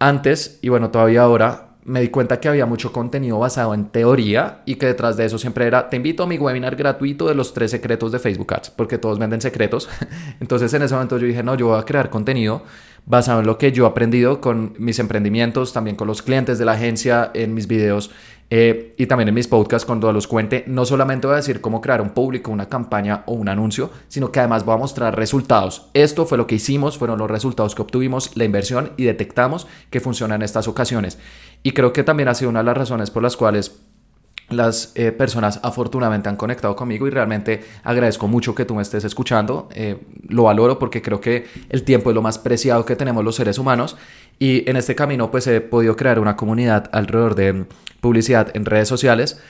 antes, 0.00 0.58
y 0.62 0.68
bueno, 0.68 0.90
todavía 0.90 1.22
ahora, 1.22 1.67
me 1.88 2.02
di 2.02 2.08
cuenta 2.08 2.38
que 2.38 2.48
había 2.48 2.66
mucho 2.66 2.92
contenido 2.92 3.38
basado 3.38 3.72
en 3.72 3.86
teoría 3.86 4.60
y 4.66 4.74
que 4.74 4.86
detrás 4.86 5.16
de 5.16 5.24
eso 5.24 5.38
siempre 5.38 5.66
era, 5.66 5.88
te 5.88 5.96
invito 5.96 6.22
a 6.22 6.26
mi 6.26 6.36
webinar 6.36 6.76
gratuito 6.76 7.26
de 7.26 7.34
los 7.34 7.54
tres 7.54 7.70
secretos 7.70 8.12
de 8.12 8.18
Facebook 8.18 8.52
Ads, 8.52 8.70
porque 8.70 8.98
todos 8.98 9.18
venden 9.18 9.40
secretos. 9.40 9.88
Entonces 10.40 10.72
en 10.74 10.82
ese 10.82 10.94
momento 10.94 11.16
yo 11.16 11.26
dije, 11.26 11.42
no, 11.42 11.54
yo 11.54 11.68
voy 11.68 11.80
a 11.80 11.84
crear 11.84 12.10
contenido 12.10 12.62
basado 13.06 13.40
en 13.40 13.46
lo 13.46 13.56
que 13.56 13.72
yo 13.72 13.84
he 13.84 13.88
aprendido 13.88 14.42
con 14.42 14.74
mis 14.78 14.98
emprendimientos, 14.98 15.72
también 15.72 15.96
con 15.96 16.06
los 16.06 16.20
clientes 16.20 16.58
de 16.58 16.66
la 16.66 16.72
agencia, 16.72 17.30
en 17.32 17.54
mis 17.54 17.66
videos 17.66 18.10
eh, 18.50 18.94
y 18.96 19.06
también 19.06 19.28
en 19.28 19.34
mis 19.34 19.46
podcasts 19.46 19.84
cuando 19.84 20.12
los 20.12 20.26
cuente. 20.26 20.64
No 20.66 20.84
solamente 20.84 21.26
voy 21.26 21.34
a 21.34 21.38
decir 21.38 21.60
cómo 21.60 21.80
crear 21.80 22.00
un 22.00 22.10
público, 22.10 22.50
una 22.50 22.68
campaña 22.68 23.22
o 23.26 23.34
un 23.34 23.48
anuncio, 23.48 23.90
sino 24.08 24.32
que 24.32 24.40
además 24.40 24.64
voy 24.64 24.74
a 24.74 24.78
mostrar 24.78 25.16
resultados. 25.16 25.88
Esto 25.94 26.24
fue 26.26 26.38
lo 26.38 26.46
que 26.46 26.54
hicimos, 26.54 26.98
fueron 26.98 27.18
los 27.18 27.30
resultados 27.30 27.74
que 27.74 27.82
obtuvimos, 27.82 28.36
la 28.36 28.44
inversión 28.44 28.92
y 28.96 29.04
detectamos 29.04 29.66
que 29.90 30.00
funciona 30.00 30.34
en 30.34 30.42
estas 30.42 30.68
ocasiones. 30.68 31.18
Y 31.62 31.72
creo 31.72 31.92
que 31.92 32.04
también 32.04 32.28
ha 32.28 32.34
sido 32.34 32.50
una 32.50 32.60
de 32.60 32.66
las 32.66 32.76
razones 32.76 33.10
por 33.10 33.22
las 33.22 33.36
cuales 33.36 33.80
las 34.50 34.92
eh, 34.94 35.12
personas 35.12 35.60
afortunadamente 35.62 36.28
han 36.30 36.36
conectado 36.36 36.74
conmigo 36.74 37.06
y 37.06 37.10
realmente 37.10 37.64
agradezco 37.84 38.28
mucho 38.28 38.54
que 38.54 38.64
tú 38.64 38.74
me 38.74 38.82
estés 38.82 39.04
escuchando. 39.04 39.68
Eh, 39.74 39.98
lo 40.26 40.44
valoro 40.44 40.78
porque 40.78 41.02
creo 41.02 41.20
que 41.20 41.46
el 41.68 41.82
tiempo 41.82 42.10
es 42.10 42.14
lo 42.14 42.22
más 42.22 42.38
preciado 42.38 42.84
que 42.86 42.96
tenemos 42.96 43.22
los 43.22 43.36
seres 43.36 43.58
humanos 43.58 43.96
y 44.38 44.68
en 44.68 44.76
este 44.76 44.94
camino 44.94 45.30
pues 45.30 45.46
he 45.46 45.60
podido 45.60 45.96
crear 45.96 46.18
una 46.18 46.36
comunidad 46.36 46.88
alrededor 46.92 47.34
de 47.34 47.66
publicidad 48.00 48.50
en 48.54 48.64
redes 48.64 48.88
sociales 48.88 49.40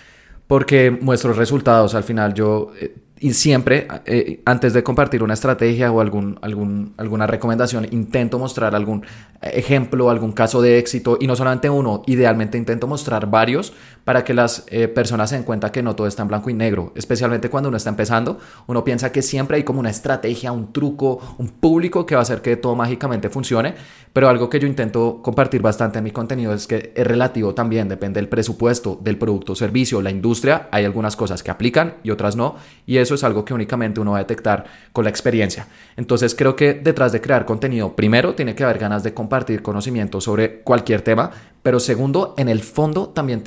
porque 0.46 0.90
muestro 0.90 1.32
resultados. 1.34 1.94
Al 1.94 2.04
final 2.04 2.34
yo 2.34 2.72
eh, 2.80 2.96
y 3.20 3.32
siempre, 3.34 3.88
eh, 4.06 4.42
antes 4.44 4.72
de 4.72 4.82
compartir 4.82 5.22
una 5.22 5.34
estrategia 5.34 5.90
o 5.90 6.00
algún, 6.00 6.38
algún, 6.42 6.94
alguna 6.96 7.26
recomendación, 7.26 7.86
intento 7.90 8.38
mostrar 8.38 8.74
algún 8.74 9.04
ejemplo, 9.40 10.10
algún 10.10 10.32
caso 10.32 10.60
de 10.60 10.78
éxito 10.78 11.16
y 11.20 11.26
no 11.26 11.36
solamente 11.36 11.70
uno, 11.70 12.02
idealmente 12.06 12.58
intento 12.58 12.86
mostrar 12.86 13.30
varios 13.30 13.72
para 14.04 14.24
que 14.24 14.34
las 14.34 14.64
eh, 14.68 14.88
personas 14.88 15.30
se 15.30 15.36
den 15.36 15.44
cuenta 15.44 15.70
que 15.70 15.82
no 15.82 15.94
todo 15.94 16.06
está 16.06 16.22
en 16.22 16.28
blanco 16.28 16.50
y 16.50 16.54
negro, 16.54 16.92
especialmente 16.96 17.50
cuando 17.50 17.68
uno 17.68 17.76
está 17.76 17.90
empezando, 17.90 18.38
uno 18.66 18.82
piensa 18.82 19.12
que 19.12 19.22
siempre 19.22 19.58
hay 19.58 19.64
como 19.64 19.80
una 19.80 19.90
estrategia, 19.90 20.50
un 20.50 20.72
truco, 20.72 21.36
un 21.38 21.48
público 21.48 22.06
que 22.06 22.14
va 22.14 22.20
a 22.20 22.22
hacer 22.22 22.40
que 22.40 22.56
todo 22.56 22.74
mágicamente 22.74 23.28
funcione, 23.28 23.74
pero 24.12 24.28
algo 24.28 24.48
que 24.48 24.58
yo 24.58 24.66
intento 24.66 25.20
compartir 25.22 25.60
bastante 25.62 25.98
en 25.98 26.04
mi 26.04 26.10
contenido 26.10 26.52
es 26.52 26.66
que 26.66 26.92
es 26.96 27.06
relativo 27.06 27.54
también, 27.54 27.88
depende 27.88 28.18
del 28.20 28.28
presupuesto, 28.28 28.98
del 29.00 29.18
producto 29.18 29.54
servicio, 29.54 30.02
la 30.02 30.10
industria, 30.10 30.68
hay 30.72 30.84
algunas 30.84 31.14
cosas 31.14 31.42
que 31.42 31.50
aplican 31.50 31.96
y 32.02 32.10
otras 32.10 32.34
no, 32.34 32.56
y 32.86 32.96
eso 33.08 33.14
es 33.14 33.24
algo 33.24 33.44
que 33.44 33.54
únicamente 33.54 34.00
uno 34.00 34.12
va 34.12 34.18
a 34.18 34.20
detectar 34.20 34.64
con 34.92 35.04
la 35.04 35.10
experiencia. 35.10 35.66
Entonces 35.96 36.34
creo 36.34 36.54
que 36.54 36.74
detrás 36.74 37.10
de 37.12 37.22
crear 37.22 37.46
contenido, 37.46 37.96
primero 37.96 38.34
tiene 38.34 38.54
que 38.54 38.64
haber 38.64 38.78
ganas 38.78 39.02
de 39.02 39.14
compartir 39.14 39.62
conocimiento 39.62 40.20
sobre 40.20 40.60
cualquier 40.60 41.00
tema, 41.00 41.30
pero 41.62 41.80
segundo, 41.80 42.34
en 42.36 42.48
el 42.48 42.60
fondo 42.60 43.08
también 43.08 43.42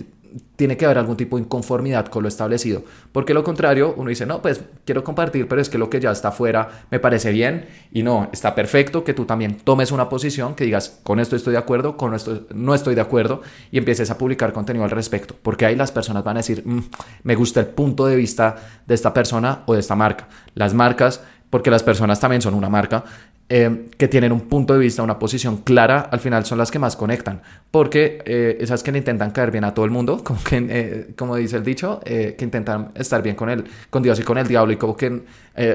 tiene 0.55 0.77
que 0.77 0.85
haber 0.85 0.97
algún 0.97 1.17
tipo 1.17 1.37
de 1.37 1.43
inconformidad 1.43 2.07
con 2.07 2.23
lo 2.23 2.29
establecido. 2.29 2.83
Porque 3.11 3.33
lo 3.33 3.43
contrario, 3.43 3.93
uno 3.97 4.09
dice, 4.09 4.25
no, 4.25 4.41
pues 4.41 4.61
quiero 4.85 5.03
compartir, 5.03 5.47
pero 5.47 5.61
es 5.61 5.69
que 5.69 5.77
lo 5.77 5.89
que 5.89 5.99
ya 5.99 6.11
está 6.11 6.29
afuera 6.29 6.85
me 6.91 6.99
parece 6.99 7.31
bien 7.31 7.67
y 7.91 8.03
no, 8.03 8.29
está 8.31 8.55
perfecto 8.55 9.03
que 9.03 9.13
tú 9.13 9.25
también 9.25 9.57
tomes 9.57 9.91
una 9.91 10.09
posición, 10.09 10.55
que 10.55 10.65
digas, 10.65 10.99
con 11.03 11.19
esto 11.19 11.35
estoy 11.35 11.53
de 11.53 11.59
acuerdo, 11.59 11.97
con 11.97 12.13
esto 12.13 12.45
no 12.53 12.73
estoy 12.73 12.95
de 12.95 13.01
acuerdo 13.01 13.41
y 13.71 13.77
empieces 13.77 14.09
a 14.11 14.17
publicar 14.17 14.53
contenido 14.53 14.83
al 14.83 14.91
respecto. 14.91 15.35
Porque 15.41 15.65
ahí 15.65 15.75
las 15.75 15.91
personas 15.91 16.23
van 16.23 16.37
a 16.37 16.39
decir, 16.39 16.63
mm, 16.65 16.79
me 17.23 17.35
gusta 17.35 17.59
el 17.59 17.67
punto 17.67 18.05
de 18.05 18.15
vista 18.15 18.55
de 18.85 18.95
esta 18.95 19.13
persona 19.13 19.63
o 19.65 19.73
de 19.73 19.79
esta 19.79 19.95
marca. 19.95 20.27
Las 20.55 20.73
marcas 20.73 21.21
porque 21.51 21.69
las 21.69 21.83
personas 21.83 22.19
también 22.19 22.41
son 22.41 22.55
una 22.55 22.69
marca, 22.69 23.03
eh, 23.53 23.89
que 23.97 24.07
tienen 24.07 24.31
un 24.31 24.39
punto 24.39 24.73
de 24.73 24.79
vista, 24.79 25.03
una 25.03 25.19
posición 25.19 25.57
clara, 25.57 26.07
al 26.09 26.21
final 26.21 26.45
son 26.45 26.57
las 26.57 26.71
que 26.71 26.79
más 26.79 26.95
conectan, 26.95 27.41
porque 27.69 28.23
eh, 28.25 28.55
esas 28.61 28.81
que 28.81 28.93
le 28.93 28.99
intentan 28.99 29.31
caer 29.31 29.51
bien 29.51 29.65
a 29.65 29.73
todo 29.73 29.83
el 29.83 29.91
mundo, 29.91 30.21
como, 30.23 30.41
que, 30.41 30.65
eh, 30.69 31.13
como 31.17 31.35
dice 31.35 31.57
el 31.57 31.63
dicho, 31.65 31.99
que 32.05 32.37
intentan 32.39 32.93
estar 32.95 33.21
bien 33.21 33.35
con, 33.35 33.49
él, 33.49 33.65
con 33.89 34.03
Dios 34.03 34.17
y 34.21 34.23
con 34.23 34.37
el 34.37 34.47
diablo 34.47 34.71
y 34.71 34.77
como 34.77 34.95
que 34.95 35.23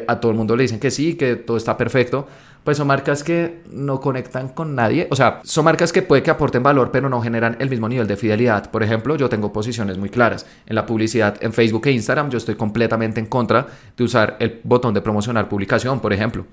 a 0.08 0.18
todo 0.20 0.32
el 0.32 0.38
mundo 0.38 0.56
le 0.56 0.62
dicen 0.62 0.80
que 0.80 0.90
sí, 0.90 1.16
que 1.16 1.36
todo 1.36 1.58
está 1.58 1.76
perfecto, 1.76 2.26
pues 2.64 2.78
son 2.78 2.86
marcas 2.86 3.22
que 3.22 3.60
no 3.70 4.00
conectan 4.00 4.48
con 4.48 4.74
nadie, 4.74 5.06
o 5.10 5.14
sea, 5.14 5.40
son 5.44 5.66
marcas 5.66 5.92
que 5.92 6.00
puede 6.00 6.22
que 6.22 6.30
aporten 6.30 6.62
valor, 6.62 6.90
pero 6.90 7.10
no 7.10 7.20
generan 7.20 7.58
el 7.60 7.68
mismo 7.68 7.90
nivel 7.90 8.06
de 8.06 8.16
fidelidad. 8.16 8.70
Por 8.70 8.84
ejemplo, 8.84 9.16
yo 9.16 9.28
tengo 9.28 9.52
posiciones 9.52 9.98
muy 9.98 10.08
claras 10.08 10.46
en 10.64 10.76
la 10.76 10.86
publicidad 10.86 11.36
en 11.42 11.52
Facebook 11.52 11.86
e 11.88 11.90
Instagram, 11.90 12.30
yo 12.30 12.38
estoy 12.38 12.54
completamente 12.54 13.20
en 13.20 13.26
contra 13.26 13.66
de 13.94 14.02
usar 14.02 14.38
el 14.40 14.60
botón 14.64 14.94
de 14.94 15.02
promocionar 15.02 15.46
publicación, 15.50 16.00
por 16.00 16.14
ejemplo 16.14 16.46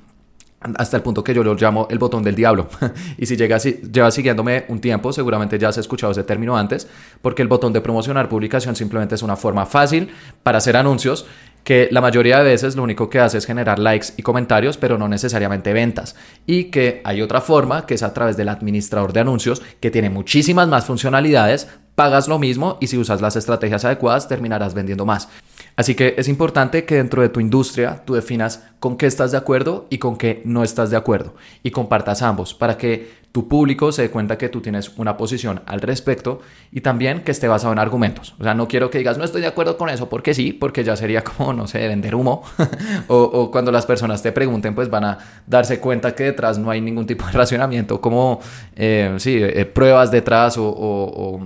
hasta 0.77 0.97
el 0.97 1.03
punto 1.03 1.23
que 1.23 1.33
yo 1.33 1.43
lo 1.43 1.55
llamo 1.55 1.87
el 1.89 1.99
botón 1.99 2.23
del 2.23 2.35
diablo. 2.35 2.67
y 3.17 3.25
si 3.25 3.35
llega, 3.35 3.57
llevas 3.57 4.13
siguiéndome 4.13 4.65
un 4.67 4.79
tiempo, 4.79 5.13
seguramente 5.13 5.59
ya 5.59 5.69
has 5.69 5.77
escuchado 5.77 6.11
ese 6.11 6.23
término 6.23 6.57
antes, 6.57 6.87
porque 7.21 7.41
el 7.41 7.47
botón 7.47 7.73
de 7.73 7.81
promocionar 7.81 8.29
publicación 8.29 8.75
simplemente 8.75 9.15
es 9.15 9.23
una 9.23 9.35
forma 9.35 9.65
fácil 9.65 10.09
para 10.43 10.57
hacer 10.57 10.77
anuncios 10.77 11.25
que 11.63 11.87
la 11.91 12.01
mayoría 12.01 12.39
de 12.39 12.43
veces 12.43 12.75
lo 12.75 12.83
único 12.83 13.09
que 13.09 13.19
hace 13.19 13.37
es 13.37 13.45
generar 13.45 13.79
likes 13.79 14.07
y 14.17 14.21
comentarios, 14.21 14.77
pero 14.77 14.97
no 14.97 15.07
necesariamente 15.07 15.71
ventas. 15.73 16.15
Y 16.45 16.65
que 16.65 17.01
hay 17.05 17.21
otra 17.21 17.41
forma, 17.41 17.85
que 17.85 17.93
es 17.93 18.03
a 18.03 18.13
través 18.13 18.35
del 18.35 18.49
administrador 18.49 19.13
de 19.13 19.21
anuncios, 19.21 19.61
que 19.79 19.91
tiene 19.91 20.09
muchísimas 20.09 20.67
más 20.67 20.85
funcionalidades, 20.85 21.69
pagas 21.95 22.27
lo 22.27 22.39
mismo 22.39 22.77
y 22.81 22.87
si 22.87 22.97
usas 22.97 23.21
las 23.21 23.35
estrategias 23.35 23.85
adecuadas 23.85 24.27
terminarás 24.27 24.73
vendiendo 24.73 25.05
más. 25.05 25.29
Así 25.75 25.95
que 25.95 26.15
es 26.17 26.27
importante 26.27 26.85
que 26.85 26.95
dentro 26.95 27.21
de 27.21 27.29
tu 27.29 27.39
industria 27.39 28.03
tú 28.05 28.13
definas 28.13 28.63
con 28.79 28.97
qué 28.97 29.07
estás 29.07 29.31
de 29.31 29.37
acuerdo 29.37 29.87
y 29.89 29.97
con 29.97 30.17
qué 30.17 30.41
no 30.45 30.63
estás 30.63 30.91
de 30.91 30.97
acuerdo 30.97 31.35
y 31.63 31.71
compartas 31.71 32.21
ambos 32.21 32.53
para 32.53 32.77
que 32.77 33.23
tu 33.31 33.47
público 33.47 33.91
se 33.91 34.03
dé 34.03 34.09
cuenta 34.11 34.37
que 34.37 34.47
tú 34.47 34.61
tienes 34.61 34.91
una 34.97 35.17
posición 35.17 35.61
al 35.65 35.81
respecto 35.81 36.41
y 36.71 36.81
también 36.81 37.23
que 37.23 37.31
esté 37.31 37.47
basado 37.47 37.73
en 37.73 37.79
argumentos. 37.79 38.35
O 38.39 38.43
sea, 38.43 38.53
no 38.53 38.67
quiero 38.67 38.91
que 38.91 38.99
digas, 38.99 39.17
no 39.17 39.23
estoy 39.23 39.41
de 39.41 39.47
acuerdo 39.47 39.75
con 39.75 39.89
eso, 39.89 40.07
porque 40.07 40.35
sí, 40.35 40.53
porque 40.53 40.83
ya 40.83 40.95
sería 40.95 41.23
como, 41.23 41.51
no 41.51 41.65
sé, 41.65 41.87
vender 41.87 42.13
humo. 42.13 42.43
o, 43.07 43.49
cuando 43.49 43.71
las 43.71 43.87
personas 43.87 44.21
te 44.21 44.31
pregunten, 44.31 44.75
pues 44.75 44.91
van 44.91 45.05
a 45.05 45.17
darse 45.47 45.79
cuenta 45.79 46.13
que 46.13 46.25
detrás 46.25 46.59
no 46.59 46.69
hay 46.69 46.79
ningún 46.79 47.07
tipo 47.07 47.25
de 47.25 47.31
racionamiento, 47.33 47.99
como, 47.99 48.39
eh, 48.75 49.15
sí, 49.17 49.39
eh, 49.41 49.65
pruebas 49.65 50.11
detrás 50.11 50.55
o 50.59 51.41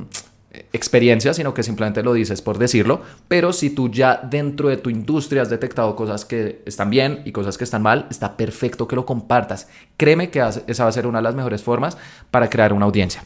experiencia, 0.74 1.34
sino 1.34 1.54
que 1.54 1.64
simplemente 1.64 2.04
lo 2.04 2.14
dices 2.14 2.42
por 2.42 2.58
decirlo, 2.58 3.02
pero 3.28 3.54
si 3.54 3.70
tú 3.70 3.90
ya 3.90 4.18
dentro 4.18 4.70
de 4.70 4.78
tu 4.78 4.90
industria 4.90 5.42
has 5.42 5.50
detectado 5.50 5.96
cosas 5.96 6.26
que 6.26 6.62
están 6.66 6.90
bien 6.90 7.22
y 7.26 7.32
cosas 7.32 7.58
que 7.58 7.64
están 7.64 7.82
mal, 7.82 8.08
está 8.10 8.38
perfecto 8.38 8.88
que 8.88 8.96
lo 8.96 9.06
compartas. 9.06 9.68
Créeme 9.98 10.30
que 10.30 10.40
esa 10.68 10.84
va 10.84 10.90
a 10.90 10.94
ser 10.94 11.08
una 11.08 11.20
de 11.20 11.24
las 11.24 11.36
mejores 11.36 11.64
formas 11.64 11.98
para 12.32 12.50
crear 12.50 12.74
una 12.74 12.86
audiencia. 12.86 13.24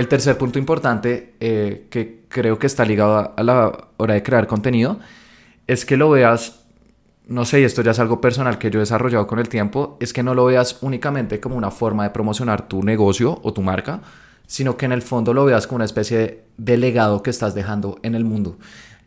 El 0.00 0.08
tercer 0.08 0.38
punto 0.38 0.58
importante 0.58 1.34
eh, 1.40 1.86
que 1.90 2.22
creo 2.28 2.58
que 2.58 2.66
está 2.66 2.86
ligado 2.86 3.34
a 3.36 3.42
la 3.42 3.88
hora 3.98 4.14
de 4.14 4.22
crear 4.22 4.46
contenido 4.46 4.98
es 5.66 5.84
que 5.84 5.98
lo 5.98 6.08
veas, 6.08 6.64
no 7.26 7.44
sé, 7.44 7.60
y 7.60 7.64
esto 7.64 7.82
ya 7.82 7.90
es 7.90 7.98
algo 7.98 8.20
personal 8.20 8.56
que 8.56 8.70
yo 8.70 8.78
he 8.78 8.80
desarrollado 8.80 9.26
con 9.26 9.38
el 9.38 9.48
tiempo, 9.48 9.98
es 10.00 10.12
que 10.12 10.22
no 10.22 10.34
lo 10.34 10.46
veas 10.46 10.78
únicamente 10.80 11.38
como 11.38 11.54
una 11.56 11.70
forma 11.70 12.04
de 12.04 12.10
promocionar 12.10 12.66
tu 12.66 12.82
negocio 12.82 13.40
o 13.42 13.52
tu 13.52 13.60
marca, 13.60 14.00
sino 14.50 14.76
que 14.76 14.84
en 14.84 14.90
el 14.90 15.00
fondo 15.00 15.32
lo 15.32 15.44
veas 15.44 15.68
como 15.68 15.76
una 15.76 15.84
especie 15.84 16.42
de 16.56 16.76
legado 16.76 17.22
que 17.22 17.30
estás 17.30 17.54
dejando 17.54 18.00
en 18.02 18.16
el 18.16 18.24
mundo. 18.24 18.58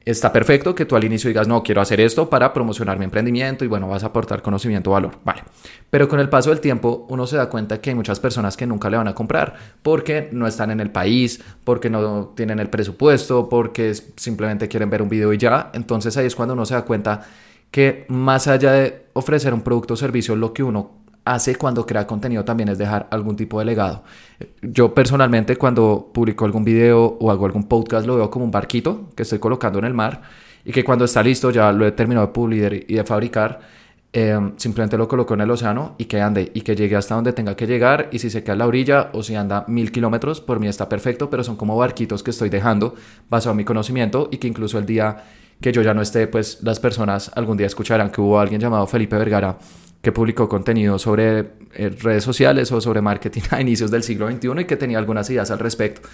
Está 0.05 0.31
perfecto 0.31 0.73
que 0.73 0.85
tú 0.85 0.95
al 0.95 1.03
inicio 1.03 1.27
digas, 1.27 1.49
no, 1.49 1.63
quiero 1.63 1.81
hacer 1.81 1.99
esto 1.99 2.29
para 2.29 2.53
promocionar 2.53 2.97
mi 2.97 3.03
emprendimiento 3.03 3.65
y 3.65 3.67
bueno, 3.67 3.89
vas 3.89 4.03
a 4.03 4.07
aportar 4.07 4.41
conocimiento 4.41 4.89
o 4.89 4.93
valor. 4.93 5.17
Vale. 5.25 5.43
Pero 5.89 6.07
con 6.07 6.21
el 6.21 6.29
paso 6.29 6.49
del 6.49 6.61
tiempo 6.61 7.05
uno 7.09 7.27
se 7.27 7.35
da 7.35 7.49
cuenta 7.49 7.81
que 7.81 7.89
hay 7.89 7.95
muchas 7.95 8.21
personas 8.21 8.55
que 8.55 8.65
nunca 8.65 8.89
le 8.89 8.95
van 8.95 9.09
a 9.09 9.13
comprar 9.13 9.55
porque 9.81 10.29
no 10.31 10.47
están 10.47 10.71
en 10.71 10.79
el 10.79 10.91
país, 10.91 11.41
porque 11.65 11.89
no 11.89 12.31
tienen 12.37 12.59
el 12.59 12.69
presupuesto, 12.69 13.49
porque 13.49 13.93
simplemente 14.15 14.69
quieren 14.69 14.89
ver 14.89 15.01
un 15.01 15.09
video 15.09 15.33
y 15.33 15.37
ya. 15.37 15.71
Entonces 15.73 16.15
ahí 16.15 16.25
es 16.25 16.37
cuando 16.37 16.53
uno 16.53 16.65
se 16.65 16.75
da 16.75 16.83
cuenta 16.83 17.27
que 17.69 18.05
más 18.07 18.47
allá 18.47 18.71
de 18.71 19.07
ofrecer 19.11 19.53
un 19.53 19.61
producto 19.61 19.95
o 19.95 19.97
servicio, 19.97 20.37
lo 20.37 20.53
que 20.53 20.63
uno 20.63 21.02
hace 21.25 21.55
cuando 21.55 21.85
crea 21.85 22.05
contenido 22.05 22.43
también 22.43 22.69
es 22.69 22.77
dejar 22.77 23.07
algún 23.11 23.35
tipo 23.35 23.59
de 23.59 23.65
legado. 23.65 24.03
Yo 24.61 24.93
personalmente 24.93 25.55
cuando 25.55 26.11
publico 26.13 26.45
algún 26.45 26.63
video 26.63 27.17
o 27.19 27.31
hago 27.31 27.45
algún 27.45 27.67
podcast 27.67 28.05
lo 28.05 28.17
veo 28.17 28.29
como 28.29 28.45
un 28.45 28.51
barquito 28.51 29.09
que 29.15 29.23
estoy 29.23 29.39
colocando 29.39 29.79
en 29.79 29.85
el 29.85 29.93
mar 29.93 30.21
y 30.65 30.71
que 30.71 30.83
cuando 30.83 31.05
está 31.05 31.23
listo 31.23 31.51
ya 31.51 31.71
lo 31.71 31.85
he 31.85 31.91
terminado 31.91 32.27
de 32.27 32.33
pulir 32.33 32.85
y 32.87 32.95
de 32.95 33.03
fabricar. 33.03 33.83
Eh, 34.15 34.39
simplemente 34.57 34.95
lo 34.95 35.07
coloco 35.07 35.33
en 35.33 35.41
el 35.41 35.49
océano 35.49 35.95
y 35.97 36.05
que 36.05 36.21
ande 36.21 36.51
y 36.53 36.61
que 36.61 36.75
llegue 36.75 36.95
hasta 36.95 37.15
donde 37.15 37.33
tenga 37.33 37.55
que 37.55 37.65
llegar 37.65 38.09
y 38.11 38.19
si 38.19 38.29
se 38.29 38.43
queda 38.43 38.53
a 38.53 38.57
la 38.57 38.67
orilla 38.67 39.09
o 39.13 39.23
si 39.23 39.33
anda 39.33 39.65
mil 39.67 39.91
kilómetros 39.91 40.39
por 40.39 40.59
mí 40.59 40.67
está 40.67 40.87
perfecto 40.87 41.31
pero 41.31 41.43
son 41.43 41.55
como 41.55 41.75
barquitos 41.75 42.21
que 42.21 42.29
estoy 42.29 42.49
dejando 42.49 42.93
basado 43.27 43.53
en 43.53 43.57
mi 43.57 43.65
conocimiento 43.65 44.29
y 44.31 44.37
que 44.37 44.47
incluso 44.47 44.77
el 44.77 44.85
día 44.85 45.23
que 45.59 45.71
yo 45.71 45.81
ya 45.81 45.95
no 45.95 46.03
esté 46.03 46.27
pues 46.27 46.59
las 46.61 46.79
personas 46.79 47.31
algún 47.33 47.57
día 47.57 47.65
escucharán 47.65 48.11
que 48.11 48.21
hubo 48.21 48.39
alguien 48.39 48.61
llamado 48.61 48.85
Felipe 48.85 49.17
Vergara 49.17 49.57
que 50.03 50.11
publicó 50.11 50.49
contenido 50.49 50.99
sobre 50.99 51.53
eh, 51.73 51.89
redes 51.89 52.25
sociales 52.25 52.69
o 52.73 52.81
sobre 52.81 52.99
marketing 53.01 53.41
a 53.51 53.61
inicios 53.61 53.89
del 53.89 54.03
siglo 54.03 54.29
XXI 54.29 54.49
y 54.59 54.65
que 54.65 54.75
tenía 54.75 54.97
algunas 54.99 55.29
ideas 55.29 55.49
al 55.49 55.59
respecto. 55.59 56.07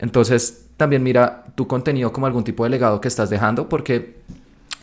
Entonces, 0.00 0.66
también 0.76 1.04
mira 1.04 1.44
tu 1.54 1.68
contenido 1.68 2.12
como 2.12 2.26
algún 2.26 2.42
tipo 2.42 2.64
de 2.64 2.70
legado 2.70 3.00
que 3.00 3.06
estás 3.06 3.30
dejando, 3.30 3.68
porque 3.68 4.16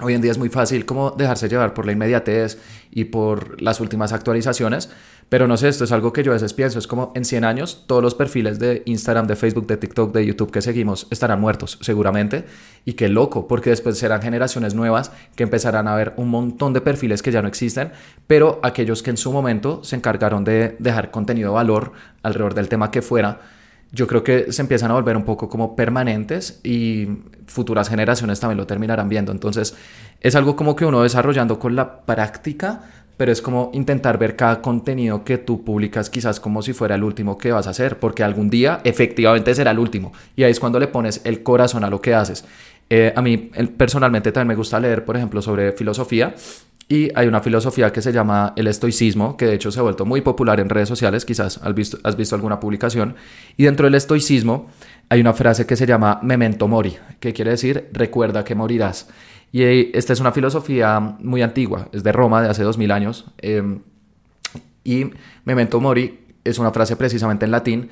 hoy 0.02 0.14
en 0.14 0.22
día 0.22 0.32
es 0.32 0.38
muy 0.38 0.50
fácil 0.50 0.86
como 0.86 1.12
dejarse 1.12 1.48
llevar 1.48 1.74
por 1.74 1.86
la 1.86 1.94
inmediatez 1.94 2.58
y 2.92 3.06
por 3.06 3.62
las 3.62 3.80
últimas 3.80 4.14
actualizaciones, 4.14 4.90
pero 5.28 5.48
no 5.48 5.58
sé, 5.58 5.70
esto 5.70 5.86
es 5.86 5.92
algo 5.92 6.14
que 6.14 6.22
yo 6.22 6.32
a 6.32 6.36
veces 6.36 6.54
pienso, 6.54 6.78
es 6.78 6.86
como 6.86 7.12
en 7.16 7.26
100 7.26 7.46
años 7.46 7.86
todos 7.88 8.04
los 8.04 8.14
perfiles 8.14 8.60
de 8.60 8.84
Instagram, 8.86 9.26
de 9.26 9.36
Facebook, 9.36 9.66
de 9.66 9.78
TikTok, 9.78 10.14
de 10.14 10.26
YouTube 10.26 10.52
que 10.52 10.62
seguimos 10.62 11.08
estarán 11.10 11.42
muertos 11.42 11.80
seguramente. 11.82 12.46
Y 12.86 12.94
qué 12.94 13.10
loco, 13.10 13.48
porque 13.48 13.72
después 13.72 13.98
serán 13.98 14.22
generaciones 14.22 14.76
nuevas 14.76 15.12
que 15.36 15.44
empezarán 15.44 15.88
a 15.88 15.96
ver 15.96 16.14
un 16.18 16.30
montón 16.30 16.74
de 16.74 16.82
perfiles 16.82 17.24
que 17.24 17.32
ya 17.32 17.42
no 17.42 17.48
existen, 17.48 17.92
pero 18.28 18.60
aquellos 18.62 19.02
que 19.02 19.10
en 19.10 19.18
su 19.18 19.32
momento 19.32 19.84
se 19.84 19.96
encargaron 19.96 20.44
de 20.44 20.76
dejar 20.78 21.10
contenido 21.10 21.50
de 21.50 21.56
valor 21.56 21.94
alrededor 22.22 22.54
del 22.54 22.70
tema 22.70 22.92
que 22.92 23.02
fuera, 23.02 23.42
yo 23.92 24.08
creo 24.08 24.24
que 24.24 24.52
se 24.52 24.62
empiezan 24.62 24.92
a 24.92 24.96
volver 24.96 25.16
un 25.16 25.24
poco 25.24 25.50
como 25.50 25.76
permanentes 25.76 26.60
y 26.64 27.08
futuras 27.48 27.90
generaciones 27.90 28.40
también 28.40 28.58
lo 28.58 28.68
terminarán 28.68 29.10
viendo. 29.10 29.32
Entonces 29.32 29.76
es 30.22 30.36
algo 30.36 30.56
como 30.56 30.76
que 30.76 30.86
uno 30.86 31.04
desarrollando 31.04 31.60
con 31.60 31.76
la 31.76 32.02
práctica 32.02 32.82
pero 33.18 33.32
es 33.32 33.42
como 33.42 33.72
intentar 33.74 34.18
ver 34.18 34.36
cada 34.36 34.62
contenido 34.62 35.24
que 35.24 35.38
tú 35.38 35.64
publicas 35.64 36.10
quizás 36.10 36.40
como 36.40 36.62
si 36.62 36.74
fuera 36.74 36.96
el 36.96 37.04
último 37.04 37.38
que 37.38 37.52
vas 37.52 37.68
a 37.68 37.70
hacer, 37.70 37.98
porque 38.00 38.24
algún 38.24 38.50
día 38.50 38.82
efectivamente 38.84 39.56
será 39.56 39.72
el 39.72 39.80
último. 39.80 40.12
Y 40.36 40.44
ahí 40.44 40.52
es 40.52 40.60
cuando 40.60 40.80
le 40.80 40.88
pones 40.88 41.22
el 41.24 41.44
corazón 41.44 41.84
a 41.84 41.90
lo 41.90 42.02
que 42.02 42.14
haces. 42.14 42.46
Eh, 42.90 43.14
a 43.16 43.22
mí 43.22 43.38
personalmente 43.78 44.32
también 44.32 44.50
me 44.50 44.56
gusta 44.56 44.80
leer, 44.80 45.06
por 45.06 45.16
ejemplo, 45.16 45.42
sobre 45.42 45.72
filosofía. 45.72 46.36
Y 46.88 47.10
hay 47.16 47.28
una 47.28 47.42
filosofía 47.42 47.92
que 47.92 48.02
se 48.02 48.12
llama 48.12 48.54
el 48.56 48.68
estoicismo, 48.68 49.38
que 49.38 49.48
de 49.48 49.56
hecho 49.56 49.72
se 49.72 49.80
ha 49.80 49.84
vuelto 49.84 50.06
muy 50.06 50.22
popular 50.22 50.60
en 50.60 50.70
redes 50.70 50.88
sociales, 50.88 51.26
quizás 51.26 51.60
has 51.64 51.74
visto, 52.16 52.36
alguna 52.36 52.60
publicación. 52.60 53.16
Y 53.58 53.64
dentro 53.64 53.86
del 53.86 53.96
estoicismo 53.96 54.70
hay 55.10 55.20
una 55.20 55.34
frase 55.34 55.66
que 55.66 55.76
se 55.76 55.88
llama 55.88 56.20
memento 56.22 56.68
mori, 56.68 56.96
que 57.20 57.34
quiere 57.34 57.52
decir 57.52 57.90
recuerda 57.92 58.44
que 58.44 58.54
morirás. 58.54 59.10
Y 59.52 59.64
esta 59.98 60.14
es 60.14 60.20
una 60.20 60.32
filosofía 60.32 61.00
muy 61.00 61.42
antigua, 61.42 61.90
es 61.92 62.04
de 62.04 62.12
Roma, 62.12 62.42
de 62.42 62.50
hace 62.50 62.62
dos 62.62 62.78
mil 62.78 62.92
años. 62.92 63.26
Em, 63.40 63.80
y 64.84 65.10
memento 65.44 65.80
mori 65.80 66.20
es 66.44 66.60
una 66.60 66.72
frase 66.72 66.96
precisamente 66.96 67.46
en 67.46 67.52
latín 67.52 67.90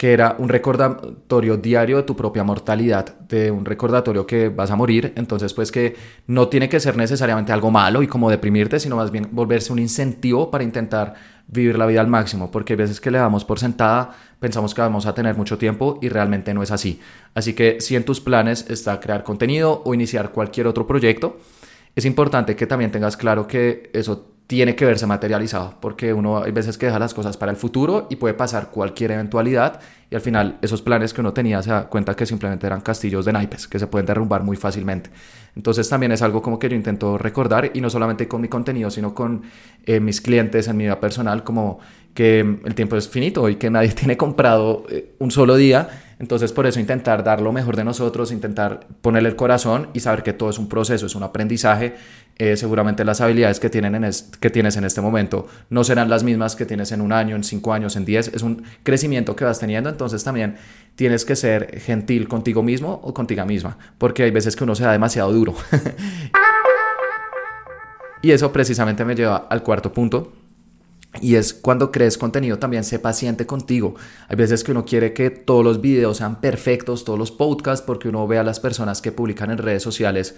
que 0.00 0.14
era 0.14 0.34
un 0.38 0.48
recordatorio 0.48 1.58
diario 1.58 1.98
de 1.98 2.04
tu 2.04 2.16
propia 2.16 2.42
mortalidad, 2.42 3.18
de 3.28 3.50
un 3.50 3.66
recordatorio 3.66 4.26
que 4.26 4.48
vas 4.48 4.70
a 4.70 4.74
morir, 4.74 5.12
entonces 5.14 5.52
pues 5.52 5.70
que 5.70 5.94
no 6.26 6.48
tiene 6.48 6.70
que 6.70 6.80
ser 6.80 6.96
necesariamente 6.96 7.52
algo 7.52 7.70
malo 7.70 8.02
y 8.02 8.06
como 8.06 8.30
deprimirte, 8.30 8.80
sino 8.80 8.96
más 8.96 9.10
bien 9.10 9.28
volverse 9.30 9.74
un 9.74 9.78
incentivo 9.78 10.50
para 10.50 10.64
intentar 10.64 11.16
vivir 11.48 11.76
la 11.76 11.84
vida 11.84 12.00
al 12.00 12.06
máximo, 12.06 12.50
porque 12.50 12.72
hay 12.72 12.78
veces 12.78 12.98
que 12.98 13.10
le 13.10 13.18
damos 13.18 13.44
por 13.44 13.58
sentada, 13.58 14.16
pensamos 14.38 14.72
que 14.72 14.80
vamos 14.80 15.04
a 15.04 15.12
tener 15.12 15.36
mucho 15.36 15.58
tiempo 15.58 15.98
y 16.00 16.08
realmente 16.08 16.54
no 16.54 16.62
es 16.62 16.70
así. 16.70 16.98
Así 17.34 17.52
que 17.52 17.82
si 17.82 17.94
en 17.94 18.06
tus 18.06 18.22
planes 18.22 18.70
está 18.70 19.00
crear 19.00 19.22
contenido 19.22 19.82
o 19.84 19.92
iniciar 19.92 20.32
cualquier 20.32 20.66
otro 20.66 20.86
proyecto, 20.86 21.36
es 21.94 22.06
importante 22.06 22.56
que 22.56 22.66
también 22.66 22.90
tengas 22.90 23.18
claro 23.18 23.46
que 23.46 23.90
eso 23.92 24.32
tiene 24.50 24.74
que 24.74 24.84
verse 24.84 25.06
materializado, 25.06 25.76
porque 25.80 26.12
uno 26.12 26.42
hay 26.42 26.50
veces 26.50 26.76
que 26.76 26.86
deja 26.86 26.98
las 26.98 27.14
cosas 27.14 27.36
para 27.36 27.52
el 27.52 27.56
futuro 27.56 28.08
y 28.10 28.16
puede 28.16 28.34
pasar 28.34 28.70
cualquier 28.72 29.12
eventualidad 29.12 29.78
y 30.10 30.16
al 30.16 30.20
final 30.20 30.58
esos 30.60 30.82
planes 30.82 31.14
que 31.14 31.20
uno 31.20 31.32
tenía 31.32 31.62
se 31.62 31.70
da 31.70 31.88
cuenta 31.88 32.16
que 32.16 32.26
simplemente 32.26 32.66
eran 32.66 32.80
castillos 32.80 33.24
de 33.24 33.32
naipes, 33.32 33.68
que 33.68 33.78
se 33.78 33.86
pueden 33.86 34.06
derrumbar 34.06 34.42
muy 34.42 34.56
fácilmente. 34.56 35.08
Entonces 35.54 35.88
también 35.88 36.10
es 36.10 36.20
algo 36.22 36.42
como 36.42 36.58
que 36.58 36.68
yo 36.68 36.74
intento 36.74 37.16
recordar 37.16 37.70
y 37.74 37.80
no 37.80 37.90
solamente 37.90 38.26
con 38.26 38.40
mi 38.40 38.48
contenido, 38.48 38.90
sino 38.90 39.14
con 39.14 39.42
eh, 39.86 40.00
mis 40.00 40.20
clientes 40.20 40.66
en 40.66 40.76
mi 40.76 40.82
vida 40.82 40.98
personal, 40.98 41.44
como 41.44 41.78
que 42.12 42.40
el 42.40 42.74
tiempo 42.74 42.96
es 42.96 43.08
finito 43.08 43.48
y 43.48 43.54
que 43.54 43.70
nadie 43.70 43.90
tiene 43.94 44.16
comprado 44.16 44.84
eh, 44.90 45.14
un 45.20 45.30
solo 45.30 45.54
día 45.54 45.90
entonces, 46.20 46.52
por 46.52 46.66
eso 46.66 46.78
intentar 46.78 47.24
dar 47.24 47.40
lo 47.40 47.50
mejor 47.50 47.76
de 47.76 47.82
nosotros, 47.82 48.30
intentar 48.30 48.86
ponerle 49.00 49.30
el 49.30 49.36
corazón 49.36 49.88
y 49.94 50.00
saber 50.00 50.22
que 50.22 50.34
todo 50.34 50.50
es 50.50 50.58
un 50.58 50.68
proceso, 50.68 51.06
es 51.06 51.14
un 51.14 51.22
aprendizaje. 51.22 51.94
Eh, 52.40 52.56
seguramente 52.56 53.04
las 53.04 53.20
habilidades 53.20 53.60
que, 53.60 53.68
tienes 53.68 54.76
en 54.78 54.84
este 54.84 55.02
momento 55.02 55.46
no 55.68 55.84
serán 55.84 56.08
las 56.08 56.24
mismas 56.24 56.56
que 56.56 56.64
tienes 56.64 56.90
en 56.90 57.02
un 57.02 57.12
año, 57.12 57.36
en 57.36 57.44
cinco 57.44 57.74
años, 57.74 57.96
en 57.96 58.06
diez. 58.06 58.28
Es 58.28 58.40
un 58.40 58.62
crecimiento 58.82 59.36
que 59.36 59.44
vas 59.44 59.60
teniendo. 59.60 59.90
Entonces, 59.90 60.24
también 60.24 60.56
tienes 60.94 61.26
que 61.26 61.36
ser 61.36 61.78
gentil 61.82 62.28
contigo 62.28 62.62
mismo 62.62 62.98
o 63.04 63.12
contigo 63.12 63.44
misma, 63.44 63.76
porque 63.98 64.22
hay 64.22 64.30
veces 64.30 64.56
que 64.56 64.64
uno 64.64 64.74
se 64.74 64.84
da 64.84 64.92
demasiado 64.92 65.30
duro. 65.34 65.54
y 68.22 68.30
eso 68.30 68.50
precisamente 68.50 69.04
me 69.04 69.14
lleva 69.14 69.46
al 69.50 69.62
cuarto 69.62 69.92
punto, 69.92 70.32
y 71.20 71.34
es 71.34 71.52
cuando 71.52 71.92
crees 71.92 72.16
contenido 72.16 72.58
también 72.58 72.84
sé 72.84 73.00
paciente 73.00 73.44
contigo. 73.44 73.96
Hay 74.28 74.36
veces 74.36 74.64
que 74.64 74.70
uno 74.70 74.86
quiere 74.86 75.12
que 75.12 75.28
todos 75.28 75.62
los 75.62 75.82
videos 75.82 76.16
sean 76.16 76.40
perfectos, 76.40 77.04
todos 77.04 77.18
los 77.18 77.32
podcasts, 77.32 77.84
porque 77.84 78.08
uno 78.08 78.26
ve 78.26 78.38
a 78.38 78.44
las 78.44 78.60
personas 78.60 79.02
que 79.02 79.12
publican 79.12 79.50
en 79.50 79.58
redes 79.58 79.82
sociales 79.82 80.36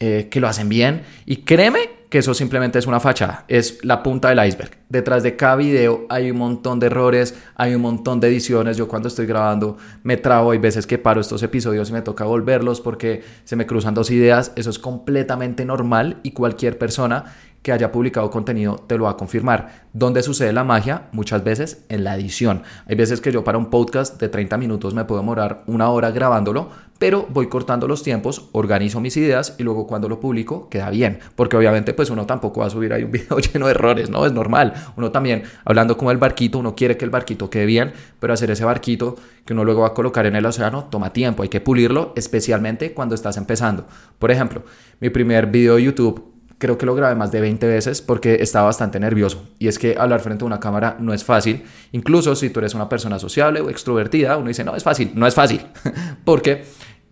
eh, 0.00 0.28
que 0.30 0.40
lo 0.40 0.48
hacen 0.48 0.68
bien. 0.68 1.02
Y 1.24 1.38
créeme 1.38 1.88
que 2.10 2.18
eso 2.18 2.34
simplemente 2.34 2.78
es 2.78 2.86
una 2.86 3.00
fachada, 3.00 3.44
es 3.48 3.78
la 3.82 4.02
punta 4.02 4.28
del 4.28 4.46
iceberg. 4.46 4.70
Detrás 4.88 5.22
de 5.22 5.34
cada 5.34 5.56
video 5.56 6.06
hay 6.08 6.30
un 6.30 6.38
montón 6.38 6.78
de 6.78 6.86
errores, 6.86 7.34
hay 7.56 7.74
un 7.74 7.82
montón 7.82 8.20
de 8.20 8.28
ediciones. 8.28 8.76
Yo 8.76 8.86
cuando 8.86 9.08
estoy 9.08 9.26
grabando 9.26 9.78
me 10.02 10.16
trabo, 10.16 10.52
hay 10.52 10.58
veces 10.58 10.86
que 10.86 10.98
paro 10.98 11.20
estos 11.20 11.42
episodios 11.42 11.90
y 11.90 11.92
me 11.92 12.02
toca 12.02 12.24
volverlos 12.24 12.80
porque 12.80 13.24
se 13.44 13.56
me 13.56 13.66
cruzan 13.66 13.94
dos 13.94 14.10
ideas. 14.10 14.52
Eso 14.54 14.70
es 14.70 14.78
completamente 14.78 15.64
normal 15.64 16.18
y 16.22 16.30
cualquier 16.32 16.78
persona 16.78 17.34
que 17.64 17.72
haya 17.72 17.90
publicado 17.90 18.30
contenido 18.30 18.76
te 18.86 18.98
lo 18.98 19.04
va 19.04 19.12
a 19.12 19.16
confirmar. 19.16 19.86
¿Dónde 19.94 20.22
sucede 20.22 20.52
la 20.52 20.64
magia? 20.64 21.08
Muchas 21.12 21.42
veces 21.42 21.86
en 21.88 22.04
la 22.04 22.14
edición. 22.14 22.62
Hay 22.86 22.94
veces 22.94 23.22
que 23.22 23.32
yo 23.32 23.42
para 23.42 23.56
un 23.56 23.70
podcast 23.70 24.20
de 24.20 24.28
30 24.28 24.58
minutos 24.58 24.92
me 24.92 25.06
puedo 25.06 25.22
demorar 25.22 25.64
una 25.66 25.88
hora 25.88 26.10
grabándolo, 26.10 26.68
pero 26.98 27.26
voy 27.30 27.48
cortando 27.48 27.88
los 27.88 28.02
tiempos, 28.02 28.50
organizo 28.52 29.00
mis 29.00 29.16
ideas 29.16 29.54
y 29.58 29.62
luego 29.62 29.86
cuando 29.86 30.10
lo 30.10 30.20
publico 30.20 30.68
queda 30.68 30.90
bien, 30.90 31.20
porque 31.36 31.56
obviamente 31.56 31.94
pues 31.94 32.10
uno 32.10 32.26
tampoco 32.26 32.60
va 32.60 32.66
a 32.66 32.70
subir 32.70 32.92
ahí 32.92 33.02
un 33.02 33.10
video 33.12 33.38
lleno 33.38 33.64
de 33.64 33.72
errores, 33.72 34.10
¿no? 34.10 34.26
Es 34.26 34.32
normal. 34.32 34.74
Uno 34.98 35.10
también, 35.10 35.44
hablando 35.64 35.96
como 35.96 36.10
el 36.10 36.18
barquito, 36.18 36.58
uno 36.58 36.74
quiere 36.74 36.98
que 36.98 37.06
el 37.06 37.10
barquito 37.10 37.48
quede 37.48 37.64
bien, 37.64 37.94
pero 38.20 38.34
hacer 38.34 38.50
ese 38.50 38.66
barquito 38.66 39.16
que 39.46 39.54
uno 39.54 39.64
luego 39.64 39.80
va 39.80 39.88
a 39.88 39.94
colocar 39.94 40.26
en 40.26 40.36
el 40.36 40.44
océano 40.44 40.84
toma 40.90 41.14
tiempo, 41.14 41.42
hay 41.42 41.48
que 41.48 41.62
pulirlo, 41.62 42.12
especialmente 42.14 42.92
cuando 42.92 43.14
estás 43.14 43.38
empezando. 43.38 43.86
Por 44.18 44.30
ejemplo, 44.30 44.64
mi 45.00 45.08
primer 45.08 45.46
video 45.46 45.76
de 45.76 45.84
YouTube 45.84 46.33
creo 46.58 46.78
que 46.78 46.86
lo 46.86 46.94
grabé 46.94 47.14
más 47.14 47.32
de 47.32 47.40
20 47.40 47.66
veces 47.66 48.02
porque 48.02 48.36
estaba 48.40 48.66
bastante 48.66 49.00
nervioso. 49.00 49.48
Y 49.58 49.68
es 49.68 49.78
que 49.78 49.96
hablar 49.98 50.20
frente 50.20 50.44
a 50.44 50.46
una 50.46 50.60
cámara 50.60 50.96
no 50.98 51.12
es 51.12 51.24
fácil. 51.24 51.64
Incluso 51.92 52.34
si 52.36 52.50
tú 52.50 52.60
eres 52.60 52.74
una 52.74 52.88
persona 52.88 53.18
sociable 53.18 53.60
o 53.60 53.70
extrovertida, 53.70 54.36
uno 54.36 54.48
dice, 54.48 54.64
no, 54.64 54.74
es 54.76 54.82
fácil. 54.82 55.12
No 55.14 55.26
es 55.26 55.34
fácil. 55.34 55.60
porque 56.24 56.64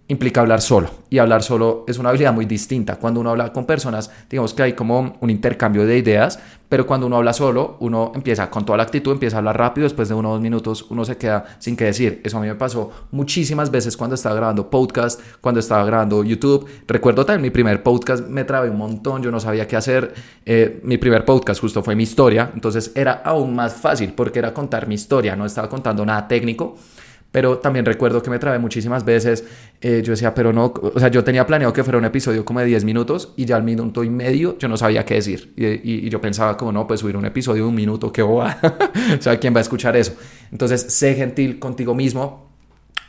implica 0.08 0.40
hablar 0.40 0.60
solo. 0.60 0.90
Y 1.10 1.18
hablar 1.18 1.42
solo 1.42 1.84
es 1.88 1.98
una 1.98 2.10
habilidad 2.10 2.32
muy 2.32 2.44
distinta. 2.44 2.96
Cuando 2.96 3.20
uno 3.20 3.30
habla 3.30 3.52
con 3.52 3.66
personas, 3.66 4.10
digamos 4.28 4.54
que 4.54 4.62
hay 4.62 4.72
como 4.74 5.16
un 5.20 5.30
intercambio 5.30 5.86
de 5.86 5.98
ideas, 5.98 6.38
pero 6.72 6.86
cuando 6.86 7.06
uno 7.06 7.18
habla 7.18 7.34
solo, 7.34 7.76
uno 7.80 8.12
empieza 8.14 8.48
con 8.48 8.64
toda 8.64 8.78
la 8.78 8.84
actitud, 8.84 9.12
empieza 9.12 9.36
a 9.36 9.40
hablar 9.40 9.58
rápido, 9.58 9.84
después 9.84 10.08
de 10.08 10.14
uno 10.14 10.30
o 10.30 10.32
dos 10.32 10.40
minutos 10.40 10.86
uno 10.88 11.04
se 11.04 11.18
queda 11.18 11.44
sin 11.58 11.76
qué 11.76 11.84
decir. 11.84 12.22
Eso 12.24 12.38
a 12.38 12.40
mí 12.40 12.46
me 12.46 12.54
pasó 12.54 12.90
muchísimas 13.10 13.70
veces 13.70 13.94
cuando 13.94 14.14
estaba 14.14 14.34
grabando 14.36 14.70
podcast, 14.70 15.20
cuando 15.42 15.60
estaba 15.60 15.84
grabando 15.84 16.24
YouTube. 16.24 16.66
Recuerdo 16.88 17.26
también 17.26 17.42
mi 17.42 17.50
primer 17.50 17.82
podcast, 17.82 18.26
me 18.26 18.44
trabé 18.44 18.70
un 18.70 18.78
montón, 18.78 19.22
yo 19.22 19.30
no 19.30 19.38
sabía 19.38 19.68
qué 19.68 19.76
hacer. 19.76 20.14
Eh, 20.46 20.80
mi 20.82 20.96
primer 20.96 21.26
podcast 21.26 21.60
justo 21.60 21.82
fue 21.82 21.94
mi 21.94 22.04
historia, 22.04 22.50
entonces 22.54 22.90
era 22.94 23.20
aún 23.22 23.54
más 23.54 23.74
fácil 23.74 24.14
porque 24.14 24.38
era 24.38 24.54
contar 24.54 24.88
mi 24.88 24.94
historia, 24.94 25.36
no 25.36 25.44
estaba 25.44 25.68
contando 25.68 26.06
nada 26.06 26.26
técnico 26.26 26.78
pero 27.32 27.58
también 27.58 27.86
recuerdo 27.86 28.22
que 28.22 28.30
me 28.30 28.38
trabé 28.38 28.58
muchísimas 28.58 29.04
veces. 29.04 29.44
Eh, 29.80 30.02
yo 30.04 30.12
decía, 30.12 30.34
pero 30.34 30.52
no, 30.52 30.72
o 30.76 31.00
sea, 31.00 31.08
yo 31.08 31.24
tenía 31.24 31.46
planeado 31.46 31.72
que 31.72 31.82
fuera 31.82 31.98
un 31.98 32.04
episodio 32.04 32.44
como 32.44 32.60
de 32.60 32.66
10 32.66 32.84
minutos 32.84 33.32
y 33.36 33.46
ya 33.46 33.56
al 33.56 33.64
minuto 33.64 34.04
y 34.04 34.10
medio 34.10 34.56
yo 34.58 34.68
no 34.68 34.76
sabía 34.76 35.04
qué 35.04 35.14
decir. 35.14 35.52
Y, 35.56 36.08
yo 36.10 36.20
pensaba, 36.20 36.56
como 36.58 36.72
no, 36.72 36.86
pues 36.86 37.00
subir 37.00 37.16
un 37.16 37.24
episodio 37.24 37.64
de 37.64 37.68
un 37.70 37.74
minuto, 37.74 38.12
qué 38.12 38.20
boba. 38.20 38.58
o 39.18 39.22
sea, 39.22 39.40
¿quién 39.40 39.54
va 39.54 39.58
a 39.58 39.62
escuchar 39.62 39.96
eso? 39.96 40.14
Entonces, 40.52 40.82
sé 40.82 41.14
gentil 41.14 41.58
contigo 41.58 41.94
mismo, 41.94 42.50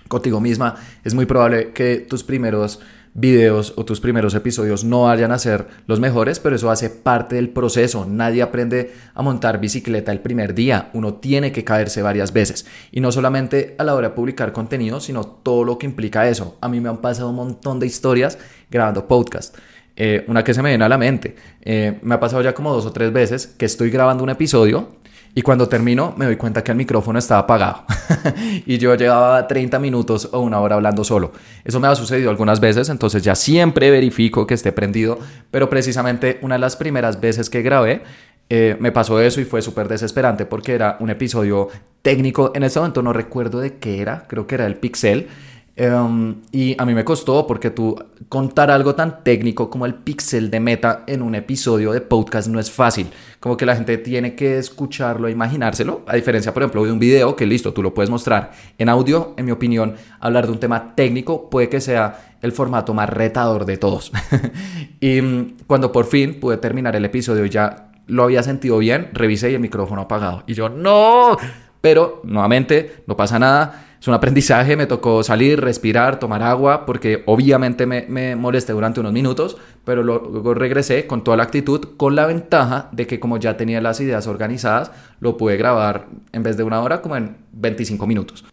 contigo 0.08 0.40
misma. 0.40 0.76
Es 1.04 1.14
muy 1.14 1.26
probable 1.26 1.72
que 1.72 1.98
tus 1.98 2.24
primeros 2.24 2.80
videos 3.14 3.74
o 3.76 3.86
tus 3.86 4.00
primeros 4.00 4.34
episodios 4.34 4.84
no 4.84 5.04
vayan 5.04 5.32
a 5.32 5.38
ser 5.38 5.68
los 5.86 6.00
mejores, 6.00 6.40
pero 6.40 6.56
eso 6.56 6.72
hace 6.72 6.90
parte 6.90 7.36
del 7.36 7.50
proceso. 7.50 8.06
Nadie 8.06 8.42
aprende 8.42 8.94
a 9.14 9.22
montar 9.22 9.60
bicicleta 9.60 10.12
el 10.12 10.20
primer 10.20 10.54
día, 10.54 10.90
uno 10.94 11.16
tiene 11.16 11.52
que 11.52 11.64
caerse 11.64 12.02
varias 12.02 12.34
veces. 12.34 12.66
Y 12.92 13.02
no 13.02 13.12
solamente 13.12 13.76
a 13.78 13.84
la 13.84 13.96
hora 13.96 14.10
de 14.10 14.16
publicar 14.16 14.52
contenido, 14.52 15.00
sino 15.00 15.24
todo 15.26 15.64
lo 15.64 15.78
que 15.78 15.86
implica 15.86 16.28
eso. 16.28 16.58
A 16.62 16.70
mí 16.70 16.80
me 16.80 16.90
han 16.90 17.02
pasado 17.02 17.30
un 17.30 17.36
montón 17.36 17.80
de 17.80 17.86
historias 17.86 18.38
grabando 18.70 19.08
podcast. 19.08 19.56
Eh, 19.96 20.26
una 20.28 20.44
que 20.44 20.56
se 20.56 20.64
me 20.64 20.70
viene 20.70 20.84
a 20.84 20.90
la 20.90 20.98
mente, 20.98 21.36
eh, 21.62 22.00
me 22.02 22.16
ha 22.16 22.20
pasado 22.20 22.42
ya 22.42 22.56
como 22.56 22.74
dos 22.74 22.86
o 22.88 22.92
tres 22.92 23.14
veces 23.14 23.46
que 23.46 23.66
estoy 23.66 23.92
grabando 23.92 24.24
un 24.24 24.32
episodio 24.32 25.03
y 25.36 25.42
cuando 25.42 25.68
termino 25.68 26.14
me 26.18 26.26
doy 26.26 26.38
cuenta 26.38 26.64
que 26.64 26.72
el 26.72 26.78
micrófono 26.78 27.20
estaba 27.20 27.42
apagado 27.42 27.86
y 28.66 28.78
yo 28.78 28.96
llevaba 28.96 29.48
30 29.48 29.80
minutos 29.80 30.30
o 30.32 30.40
una 30.40 30.60
hora 30.60 30.76
hablando 30.76 31.04
solo. 31.04 31.32
Eso 31.64 31.80
me 31.80 31.88
ha 31.88 31.96
sucedido 31.96 32.30
algunas 32.30 32.60
veces, 32.60 32.90
entonces 32.90 33.24
ya 33.24 33.36
siempre 33.36 33.90
verifico 33.92 34.46
que 34.46 34.54
esté 34.54 34.72
prendido, 34.72 35.20
pero 35.52 35.70
precisamente 35.70 36.40
una 36.42 36.56
de 36.56 36.60
las 36.60 36.76
primeras 36.76 37.20
veces 37.20 37.50
que 37.50 37.62
grabé 37.62 38.04
eh, 38.50 38.76
me 38.80 38.92
pasó 38.92 39.20
eso 39.20 39.42
y 39.42 39.46
fue 39.46 39.62
súper 39.62 39.88
desesperante 39.88 40.46
porque 40.46 40.74
era 40.74 40.98
un 41.00 41.10
episodio 41.10 41.70
técnico. 42.02 42.52
En 42.54 42.64
ese 42.64 42.80
momento 42.80 43.02
no 43.02 43.14
recuerdo 43.14 43.60
de 43.60 43.78
qué 43.78 44.02
era, 44.02 44.26
creo 44.28 44.46
que 44.46 44.56
era 44.56 44.68
el 44.68 44.76
Pixel. 44.76 45.28
Em, 45.76 46.36
y 46.52 46.76
a 46.80 46.86
mí 46.86 46.94
me 46.94 47.04
costó 47.04 47.48
porque 47.48 47.72
tú 47.72 47.96
contar 48.30 48.70
algo 48.70 48.94
tan 48.94 49.24
técnico 49.24 49.72
como 49.72 49.88
el 49.88 49.96
pixel 49.96 50.52
de 50.52 50.60
meta 50.60 51.04
en 51.08 51.24
un 51.24 51.34
episodio 51.34 51.94
de 51.94 52.02
podcast 52.02 52.48
no 52.48 52.60
es 52.60 52.70
fácil. 52.70 53.10
Como 53.40 53.58
que 53.58 53.66
la 53.66 53.76
gente 53.76 53.98
tiene 53.98 54.36
que 54.36 54.60
escucharlo 54.60 55.28
e 55.28 55.32
imaginárselo. 55.32 56.04
A 56.06 56.16
diferencia, 56.16 56.54
por 56.54 56.62
ejemplo, 56.62 56.86
de 56.86 56.92
un 56.92 57.00
video 57.00 57.36
que 57.36 57.48
listo, 57.48 57.74
tú 57.74 57.82
lo 57.82 57.94
puedes 57.94 58.12
mostrar. 58.12 58.52
En 58.78 58.88
audio, 58.88 59.34
en 59.38 59.46
mi 59.46 59.52
opinión, 59.52 59.96
hablar 60.20 60.46
de 60.46 60.52
un 60.52 60.60
tema 60.60 60.94
técnico 60.96 61.50
puede 61.50 61.70
que 61.70 61.82
sea 61.82 62.36
el 62.42 62.52
formato 62.52 62.94
más 62.94 63.10
retador 63.10 63.66
de 63.66 63.78
todos. 63.78 64.12
y 65.00 65.22
mm, 65.22 65.58
cuando 65.66 65.92
por 65.92 66.06
fin 66.06 66.40
pude 66.40 66.58
terminar 66.58 66.96
el 66.96 67.06
episodio 67.06 67.46
ya 67.46 67.90
lo 68.06 68.24
había 68.24 68.44
sentido 68.44 68.78
bien, 68.78 69.10
revisé 69.14 69.50
y 69.50 69.56
el 69.56 69.60
micrófono 69.60 70.02
apagado. 70.02 70.44
Y 70.46 70.54
yo, 70.54 70.70
no, 70.70 71.38
pero 71.82 72.22
nuevamente 72.26 73.04
no 73.08 73.16
pasa 73.18 73.40
nada 73.40 73.93
es 74.04 74.08
un 74.10 74.16
aprendizaje, 74.16 74.76
me 74.76 74.86
tocó 74.86 75.24
salir, 75.24 75.62
respirar, 75.62 76.20
tomar 76.20 76.44
agua, 76.44 76.86
porque 76.86 77.24
obviamente 77.26 77.86
me, 77.86 78.36
molesté 78.36 78.74
durante 78.74 79.00
unos 79.00 79.14
minutos, 79.14 79.56
pero 79.86 80.04
luego 80.04 80.54
regresé 80.54 81.08
con 81.08 81.24
toda 81.24 81.38
la 81.38 81.44
actitud, 81.44 81.96
con 81.96 82.14
la 82.14 82.26
ventaja 82.26 82.90
de 82.92 83.08
que 83.08 83.22
como 83.22 83.38
ya 83.38 83.56
tenía 83.56 83.80
las 83.80 84.02
ideas 84.02 84.28
organizadas, 84.28 84.92
lo 85.22 85.38
pude 85.38 85.56
grabar 85.56 86.08
en 86.34 86.44
vez 86.44 86.58
de 86.58 86.64
una 86.64 86.82
hora 86.82 87.02
como 87.02 87.16
en 87.16 87.38
25 87.54 88.06
minutos. 88.06 88.44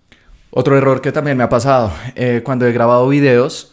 Otro 0.52 0.78
error 0.78 1.00
que 1.00 1.10
también 1.10 1.36
me 1.36 1.42
ha 1.42 1.48
pasado, 1.48 1.90
eh, 2.14 2.42
cuando 2.44 2.64
he 2.68 2.72
grabado 2.72 3.08
videos, 3.08 3.72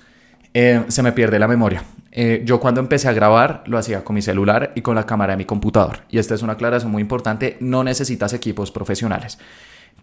eh, 0.55 0.83
se 0.87 1.03
me 1.03 1.11
pierde 1.11 1.37
la 1.37 1.47
memoria. 1.47 1.83
Eh, 2.11 2.41
yo 2.43 2.59
cuando 2.59 2.81
empecé 2.81 3.07
a 3.07 3.13
grabar 3.13 3.61
lo 3.67 3.77
hacía 3.77 4.03
con 4.03 4.15
mi 4.15 4.23
celular 4.23 4.71
y 4.73 4.81
con 4.81 4.95
la 4.95 5.05
cámara 5.05 5.33
de 5.33 5.37
mi 5.37 5.45
computador. 5.45 5.99
Y 6.09 6.17
esta 6.17 6.33
es 6.33 6.41
una 6.41 6.53
aclaración 6.53 6.91
muy 6.91 7.03
importante, 7.03 7.55
no 7.59 7.83
necesitas 7.83 8.33
equipos 8.33 8.71
profesionales. 8.71 9.37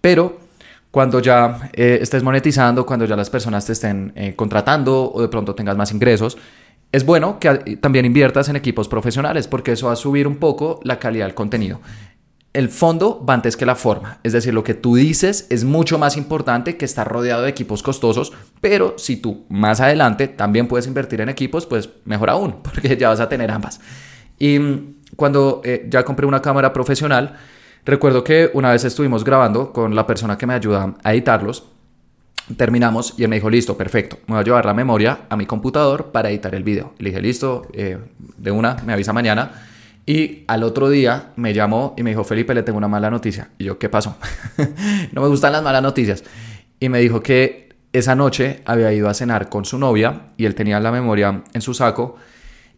Pero 0.01 0.39
cuando 0.95 1.19
ya 1.19 1.71
eh, 1.73 1.99
estés 2.01 2.23
monetizando, 2.23 2.87
cuando 2.87 3.05
ya 3.05 3.17
las 3.17 3.29
personas 3.29 3.67
te 3.67 3.73
estén 3.73 4.13
eh, 4.15 4.37
contratando 4.37 5.11
o 5.13 5.21
de 5.21 5.27
pronto 5.27 5.53
tengas 5.53 5.77
más 5.77 5.91
ingresos, 5.91 6.39
es 6.93 7.05
bueno 7.05 7.41
que 7.41 7.79
también 7.81 8.05
inviertas 8.05 8.49
en 8.49 8.55
equipos 8.55 8.87
profesionales 8.87 9.49
porque 9.49 9.73
eso 9.73 9.89
va 9.89 9.95
a 9.95 9.97
subir 9.97 10.29
un 10.29 10.37
poco 10.37 10.79
la 10.85 11.01
calidad 11.01 11.27
del 11.27 11.35
contenido. 11.35 11.81
El 12.53 12.69
fondo 12.69 13.27
va 13.29 13.35
antes 13.35 13.57
que 13.57 13.67
la 13.67 13.75
forma, 13.75 14.21
es 14.23 14.35
decir, 14.35 14.55
lo 14.55 14.63
que 14.63 14.75
tú 14.75 14.95
dices 14.95 15.49
es 15.51 15.65
mucho 15.65 15.99
más 15.99 16.17
importante 16.17 16.77
que 16.77 16.85
estar 16.85 17.09
rodeado 17.09 17.43
de 17.43 17.49
equipos 17.51 17.83
costosos, 17.83 18.33
pero 18.61 18.95
si 18.97 19.17
tú 19.17 19.47
más 19.49 19.81
adelante 19.81 20.29
también 20.29 20.69
puedes 20.69 20.87
invertir 20.87 21.21
en 21.21 21.29
equipos, 21.29 21.67
pues 21.67 21.89
mejor 22.05 22.31
aún, 22.31 22.59
porque 22.63 22.97
ya 22.97 23.09
vas 23.09 23.19
a 23.19 23.29
tener 23.29 23.51
ambas. 23.51 23.81
Y 24.39 24.61
mm, 24.61 24.95
cuando 25.17 25.61
eh, 25.65 25.89
ya 25.91 26.05
compré 26.05 26.25
una 26.25 26.41
cámara 26.41 26.73
profesional, 26.73 27.37
Recuerdo 27.85 28.25
que 28.25 28.51
una 28.55 28.71
vez 28.71 28.85
estuvimos 28.85 29.25
grabando 29.25 29.73
con 29.73 29.95
la 29.95 30.07
persona 30.07 30.39
que 30.39 30.47
me 30.47 30.55
ayuda 30.55 30.95
a 31.03 31.13
editarlos. 31.13 31.65
Terminamos 32.57 33.15
y 33.19 33.25
él 33.25 33.29
me 33.29 33.37
dijo, 33.37 33.51
listo, 33.51 33.77
perfecto, 33.77 34.19
me 34.27 34.35
voy 34.35 34.41
a 34.41 34.45
llevar 34.45 34.67
la 34.67 34.75
memoria 34.75 35.21
a 35.29 35.37
mi 35.37 35.47
computador 35.47 36.11
para 36.13 36.31
editar 36.31 36.55
el 36.55 36.63
video. 36.63 36.95
Le 36.99 37.11
dije, 37.11 37.21
listo, 37.21 37.67
eh, 37.73 37.99
de 38.39 38.51
una, 38.51 38.77
me 38.87 38.93
avisa 38.93 39.13
mañana. 39.13 39.53
Y 40.07 40.45
al 40.47 40.63
otro 40.63 40.91
día 40.91 41.33
me 41.37 41.55
llamó 41.55 41.95
y 41.97 42.03
me 42.03 42.11
dijo, 42.11 42.25
Felipe, 42.25 42.55
le 42.55 42.63
tengo 42.63 42.79
una 42.79 42.89
mala 42.89 43.11
noticia. 43.11 43.51
Y 43.59 43.65
yo, 43.65 43.79
¿qué 43.79 43.89
pasó? 43.89 44.17
no 45.13 45.23
me 45.23 45.29
gustan 45.29 45.53
las 45.53 45.63
malas 45.63 45.83
noticias. 45.83 46.25
Y 46.81 46.89
me 46.91 47.01
dijo 47.01 47.23
que 47.23 47.71
esa 47.93 48.15
noche 48.15 48.61
había 48.67 48.93
ido 48.93 49.09
a 49.09 49.15
cenar 49.15 49.49
con 49.49 49.65
su 49.65 49.79
novia 49.79 50.33
y 50.37 50.47
él 50.47 50.55
tenía 50.55 50.81
la 50.81 50.91
memoria 50.91 51.43
en 51.53 51.61
su 51.61 51.73
saco 51.73 52.17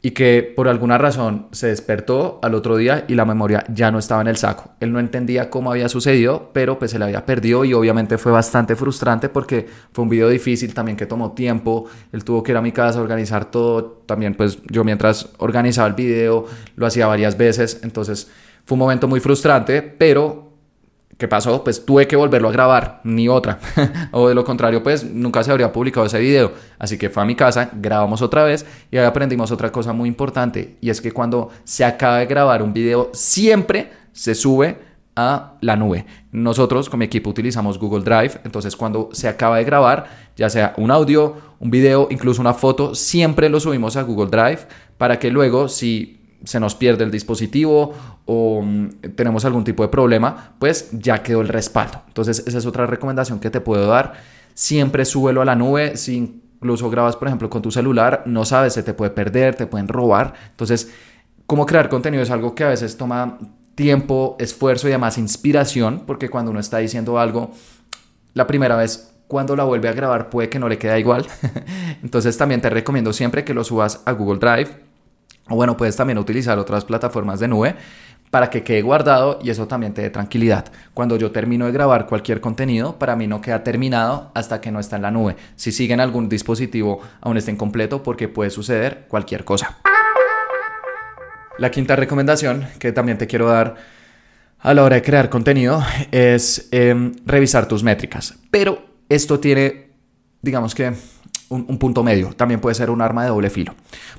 y 0.02 0.12
que 0.12 0.52
por 0.54 0.68
alguna 0.68 0.98
razón 0.98 1.46
se 1.52 1.68
despertó 1.68 2.38
al 2.42 2.54
otro 2.54 2.76
día 2.76 3.04
y 3.08 3.14
la 3.14 3.24
memoria 3.24 3.64
ya 3.68 3.90
no 3.90 3.98
estaba 3.98 4.20
en 4.20 4.28
el 4.28 4.36
saco. 4.36 4.70
Él 4.80 4.92
no 4.92 5.00
entendía 5.00 5.50
cómo 5.50 5.70
había 5.70 5.88
sucedido, 5.88 6.50
pero 6.52 6.78
pues 6.78 6.90
se 6.92 6.98
le 6.98 7.06
había 7.06 7.26
perdido 7.26 7.64
y 7.64 7.74
obviamente 7.74 8.18
fue 8.18 8.30
bastante 8.30 8.76
frustrante 8.76 9.28
porque 9.28 9.66
fue 9.92 10.04
un 10.04 10.08
video 10.08 10.28
difícil 10.28 10.74
también 10.74 10.96
que 10.96 11.06
tomó 11.06 11.32
tiempo. 11.32 11.86
Él 12.12 12.24
tuvo 12.24 12.42
que 12.42 12.52
ir 12.52 12.58
a 12.58 12.62
mi 12.62 12.72
casa 12.72 12.98
a 12.98 13.02
organizar 13.02 13.50
todo. 13.50 14.02
También 14.06 14.34
pues 14.34 14.58
yo 14.70 14.84
mientras 14.84 15.30
organizaba 15.38 15.88
el 15.88 15.94
video 15.94 16.46
lo 16.76 16.86
hacía 16.86 17.06
varias 17.06 17.36
veces. 17.36 17.80
Entonces 17.82 18.30
fue 18.64 18.76
un 18.76 18.80
momento 18.80 19.08
muy 19.08 19.20
frustrante, 19.20 19.82
pero 19.82 20.45
¿Qué 21.18 21.28
pasó? 21.28 21.64
Pues 21.64 21.86
tuve 21.86 22.06
que 22.06 22.14
volverlo 22.14 22.50
a 22.50 22.52
grabar, 22.52 23.00
ni 23.04 23.26
otra. 23.26 23.58
o 24.12 24.28
de 24.28 24.34
lo 24.34 24.44
contrario, 24.44 24.82
pues 24.82 25.02
nunca 25.02 25.42
se 25.42 25.50
habría 25.50 25.72
publicado 25.72 26.04
ese 26.04 26.18
video. 26.18 26.52
Así 26.78 26.98
que 26.98 27.08
fue 27.08 27.22
a 27.22 27.26
mi 27.26 27.34
casa, 27.34 27.70
grabamos 27.72 28.20
otra 28.20 28.44
vez 28.44 28.66
y 28.90 28.98
ahí 28.98 29.06
aprendimos 29.06 29.50
otra 29.50 29.72
cosa 29.72 29.94
muy 29.94 30.08
importante. 30.08 30.76
Y 30.82 30.90
es 30.90 31.00
que 31.00 31.12
cuando 31.12 31.48
se 31.64 31.86
acaba 31.86 32.18
de 32.18 32.26
grabar 32.26 32.62
un 32.62 32.74
video, 32.74 33.08
siempre 33.14 33.90
se 34.12 34.34
sube 34.34 34.76
a 35.16 35.54
la 35.62 35.76
nube. 35.76 36.04
Nosotros 36.32 36.90
con 36.90 36.98
mi 36.98 37.06
equipo 37.06 37.30
utilizamos 37.30 37.78
Google 37.78 38.04
Drive, 38.04 38.38
entonces 38.44 38.76
cuando 38.76 39.08
se 39.12 39.26
acaba 39.26 39.56
de 39.56 39.64
grabar, 39.64 40.06
ya 40.36 40.50
sea 40.50 40.74
un 40.76 40.90
audio, 40.90 41.36
un 41.58 41.70
video, 41.70 42.08
incluso 42.10 42.42
una 42.42 42.52
foto, 42.52 42.94
siempre 42.94 43.48
lo 43.48 43.58
subimos 43.58 43.96
a 43.96 44.02
Google 44.02 44.26
Drive 44.26 44.66
para 44.98 45.18
que 45.18 45.30
luego 45.30 45.68
si 45.68 46.15
se 46.44 46.60
nos 46.60 46.74
pierde 46.74 47.04
el 47.04 47.10
dispositivo 47.10 47.94
o 48.24 48.62
mm, 48.62 48.88
tenemos 49.14 49.44
algún 49.44 49.64
tipo 49.64 49.82
de 49.82 49.88
problema, 49.88 50.54
pues 50.58 50.90
ya 50.92 51.22
quedó 51.22 51.40
el 51.40 51.48
respaldo. 51.48 52.02
Entonces, 52.08 52.44
esa 52.46 52.58
es 52.58 52.66
otra 52.66 52.86
recomendación 52.86 53.40
que 53.40 53.50
te 53.50 53.60
puedo 53.60 53.86
dar. 53.86 54.14
Siempre 54.54 55.04
súbelo 55.04 55.42
a 55.42 55.44
la 55.44 55.54
nube. 55.54 55.96
Si 55.96 56.16
incluso 56.16 56.90
grabas, 56.90 57.16
por 57.16 57.28
ejemplo, 57.28 57.50
con 57.50 57.62
tu 57.62 57.70
celular, 57.70 58.22
no 58.26 58.44
sabes, 58.44 58.74
se 58.74 58.82
te 58.82 58.94
puede 58.94 59.10
perder, 59.10 59.54
te 59.54 59.66
pueden 59.66 59.88
robar. 59.88 60.34
Entonces, 60.50 60.92
cómo 61.46 61.66
crear 61.66 61.88
contenido 61.88 62.22
es 62.22 62.30
algo 62.30 62.54
que 62.54 62.64
a 62.64 62.68
veces 62.68 62.96
toma 62.96 63.38
tiempo, 63.74 64.36
esfuerzo 64.38 64.88
y 64.88 64.92
además 64.92 65.18
inspiración, 65.18 66.02
porque 66.06 66.28
cuando 66.28 66.50
uno 66.50 66.60
está 66.60 66.78
diciendo 66.78 67.18
algo, 67.18 67.50
la 68.34 68.46
primera 68.46 68.76
vez 68.76 69.12
cuando 69.28 69.56
la 69.56 69.64
vuelve 69.64 69.88
a 69.88 69.92
grabar 69.92 70.30
puede 70.30 70.48
que 70.48 70.58
no 70.58 70.68
le 70.68 70.78
quede 70.78 70.98
igual. 70.98 71.26
Entonces 72.02 72.36
también 72.36 72.60
te 72.60 72.70
recomiendo 72.70 73.12
siempre 73.12 73.44
que 73.44 73.54
lo 73.54 73.64
subas 73.64 74.02
a 74.04 74.12
Google 74.12 74.38
Drive. 74.38 74.85
O 75.48 75.54
bueno, 75.54 75.76
puedes 75.76 75.96
también 75.96 76.18
utilizar 76.18 76.58
otras 76.58 76.84
plataformas 76.84 77.40
de 77.40 77.48
nube 77.48 77.76
para 78.30 78.50
que 78.50 78.62
quede 78.62 78.82
guardado 78.82 79.38
y 79.42 79.50
eso 79.50 79.66
también 79.68 79.94
te 79.94 80.02
dé 80.02 80.10
tranquilidad. 80.10 80.66
Cuando 80.94 81.16
yo 81.16 81.30
termino 81.30 81.66
de 81.66 81.72
grabar 81.72 82.06
cualquier 82.06 82.40
contenido, 82.40 82.98
para 82.98 83.16
mí 83.16 83.26
no 83.26 83.40
queda 83.40 83.62
terminado 83.62 84.30
hasta 84.34 84.60
que 84.60 84.72
no 84.72 84.80
está 84.80 84.96
en 84.96 85.02
la 85.02 85.10
nube. 85.10 85.36
Si 85.54 85.72
sigue 85.72 85.94
en 85.94 86.00
algún 86.00 86.28
dispositivo, 86.28 87.00
aún 87.20 87.36
está 87.36 87.50
incompleto 87.50 88.02
porque 88.02 88.28
puede 88.28 88.50
suceder 88.50 89.06
cualquier 89.08 89.44
cosa. 89.44 89.78
La 91.58 91.70
quinta 91.70 91.96
recomendación 91.96 92.66
que 92.78 92.92
también 92.92 93.16
te 93.16 93.26
quiero 93.26 93.48
dar 93.48 93.76
a 94.58 94.74
la 94.74 94.82
hora 94.82 94.96
de 94.96 95.02
crear 95.02 95.30
contenido 95.30 95.82
es 96.10 96.68
em, 96.72 97.14
revisar 97.24 97.66
tus 97.66 97.82
métricas. 97.82 98.34
Pero 98.50 98.84
esto 99.08 99.38
tiene, 99.38 99.90
digamos 100.42 100.74
que, 100.74 100.92
un, 101.48 101.64
un 101.68 101.78
punto 101.78 102.02
medio. 102.02 102.32
También 102.34 102.60
puede 102.60 102.74
ser 102.74 102.90
un 102.90 103.00
arma 103.00 103.22
de 103.22 103.28
doble 103.28 103.48
filo. 103.48 103.74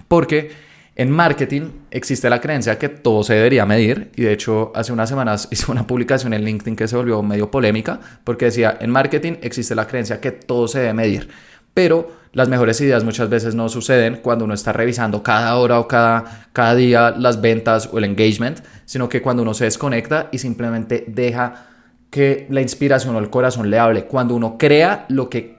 Porque 0.08 0.67
en 0.98 1.12
marketing 1.12 1.70
existe 1.92 2.28
la 2.28 2.42
creencia 2.42 2.80
que 2.80 2.90
todo 2.90 3.24
se 3.24 3.36
debería 3.36 3.68
medir 3.68 4.10
y 4.16 4.24
de 4.24 4.34
hecho 4.34 4.72
hace 4.74 4.92
unas 4.92 5.08
semanas 5.08 5.48
hice 5.52 5.72
una 5.72 5.86
publicación 5.86 6.34
en 6.34 6.44
LinkedIn 6.44 6.76
que 6.76 6.88
se 6.88 6.98
volvió 6.98 7.22
medio 7.22 7.52
polémica 7.52 8.00
porque 8.24 8.46
decía, 8.46 8.78
en 8.82 8.90
marketing 8.90 9.34
existe 9.42 9.76
la 9.76 9.88
creencia 9.88 10.20
que 10.20 10.32
todo 10.32 10.68
se 10.68 10.80
debe 10.80 10.94
medir, 10.94 11.30
pero 11.76 12.18
las 12.34 12.50
mejores 12.50 12.82
ideas 12.82 13.04
muchas 13.04 13.30
veces 13.30 13.54
no 13.54 13.70
suceden 13.70 14.22
cuando 14.24 14.46
uno 14.46 14.56
está 14.56 14.74
revisando 14.74 15.22
cada 15.22 15.56
hora 15.58 15.80
o 15.80 15.88
cada, 15.88 16.48
cada 16.52 16.74
día 16.74 17.12
las 17.12 17.42
ventas 17.42 17.90
o 17.92 18.00
el 18.00 18.04
engagement, 18.04 18.60
sino 18.86 19.08
que 19.08 19.22
cuando 19.22 19.44
uno 19.44 19.54
se 19.54 19.66
desconecta 19.66 20.30
y 20.32 20.40
simplemente 20.40 21.06
deja 21.08 21.68
que 22.10 22.48
la 22.50 22.62
inspiración 22.62 23.16
o 23.16 23.20
el 23.20 23.30
corazón 23.30 23.70
le 23.70 23.78
hable, 23.78 24.06
cuando 24.06 24.36
uno 24.36 24.58
crea 24.58 25.06
lo 25.10 25.30
que 25.30 25.57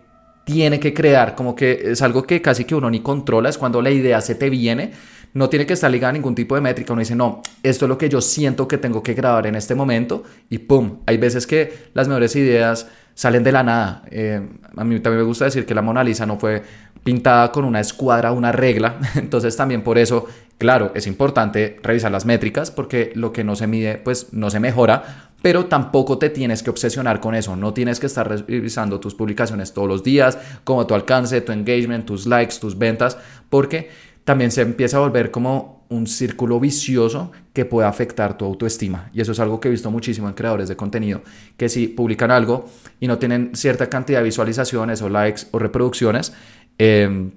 tiene 0.48 0.80
que 0.80 0.94
crear, 0.94 1.34
como 1.34 1.54
que 1.54 1.90
es 1.92 2.00
algo 2.00 2.22
que 2.22 2.40
casi 2.40 2.64
que 2.64 2.74
uno 2.74 2.88
ni 2.88 3.00
controla, 3.00 3.50
es 3.50 3.58
cuando 3.58 3.82
la 3.82 3.90
idea 3.90 4.18
se 4.22 4.34
te 4.34 4.48
viene 4.48 4.92
no 5.34 5.50
tiene 5.50 5.66
que 5.66 5.74
estar 5.74 5.90
ligada 5.90 6.08
a 6.08 6.12
ningún 6.14 6.34
tipo 6.34 6.54
de 6.54 6.62
métrica. 6.62 6.94
Uno 6.94 7.00
dice, 7.00 7.14
no, 7.14 7.42
esto 7.62 7.84
es 7.84 7.88
lo 7.88 7.98
que 7.98 8.08
yo 8.08 8.22
siento 8.22 8.66
que 8.66 8.78
tengo 8.78 9.02
que 9.02 9.12
grabar 9.12 9.46
en 9.46 9.56
este 9.56 9.74
momento 9.74 10.24
y 10.48 10.58
¡pum! 10.58 11.00
Hay 11.04 11.18
veces 11.18 11.46
que 11.46 11.90
las 11.92 12.08
mejores 12.08 12.34
ideas 12.34 12.88
salen 13.14 13.44
de 13.44 13.52
la 13.52 13.62
nada. 13.62 14.04
Eh, 14.10 14.40
a 14.74 14.84
mí 14.84 15.00
también 15.00 15.18
me 15.18 15.26
gusta 15.26 15.44
decir 15.44 15.66
que 15.66 15.74
la 15.74 15.82
Mona 15.82 16.02
Lisa 16.02 16.24
no 16.24 16.38
fue 16.38 16.62
pintada 17.04 17.52
con 17.52 17.64
una 17.64 17.80
escuadra, 17.80 18.32
una 18.32 18.52
regla. 18.52 18.98
Entonces 19.16 19.54
también 19.54 19.82
por 19.82 19.98
eso, 19.98 20.26
claro, 20.56 20.92
es 20.94 21.06
importante 21.06 21.78
revisar 21.82 22.10
las 22.10 22.24
métricas 22.24 22.70
porque 22.70 23.12
lo 23.14 23.32
que 23.32 23.44
no 23.44 23.54
se 23.54 23.66
mide, 23.66 23.96
pues 23.96 24.32
no 24.32 24.50
se 24.50 24.60
mejora. 24.60 25.27
Pero 25.40 25.66
tampoco 25.66 26.18
te 26.18 26.30
tienes 26.30 26.62
que 26.62 26.70
obsesionar 26.70 27.20
con 27.20 27.34
eso. 27.34 27.54
No 27.54 27.72
tienes 27.72 28.00
que 28.00 28.06
estar 28.06 28.28
revisando 28.28 28.98
tus 28.98 29.14
publicaciones 29.14 29.72
todos 29.72 29.88
los 29.88 30.02
días, 30.02 30.38
como 30.64 30.86
tu 30.86 30.94
alcance, 30.94 31.40
tu 31.40 31.52
engagement, 31.52 32.04
tus 32.06 32.26
likes, 32.26 32.56
tus 32.60 32.76
ventas, 32.76 33.16
porque 33.48 33.90
también 34.24 34.50
se 34.50 34.62
empieza 34.62 34.98
a 34.98 35.00
volver 35.00 35.30
como 35.30 35.86
un 35.88 36.06
círculo 36.06 36.60
vicioso 36.60 37.32
que 37.54 37.64
puede 37.64 37.88
afectar 37.88 38.36
tu 38.36 38.44
autoestima. 38.44 39.10
Y 39.14 39.20
eso 39.20 39.32
es 39.32 39.40
algo 39.40 39.58
que 39.58 39.68
he 39.68 39.70
visto 39.70 39.90
muchísimo 39.90 40.28
en 40.28 40.34
creadores 40.34 40.68
de 40.68 40.76
contenido, 40.76 41.22
que 41.56 41.68
si 41.68 41.88
publican 41.88 42.30
algo 42.30 42.66
y 43.00 43.06
no 43.06 43.18
tienen 43.18 43.52
cierta 43.54 43.88
cantidad 43.88 44.18
de 44.18 44.24
visualizaciones 44.24 45.00
o 45.00 45.08
likes 45.08 45.42
o 45.52 45.58
reproducciones, 45.58 46.34
eh, 46.78 47.30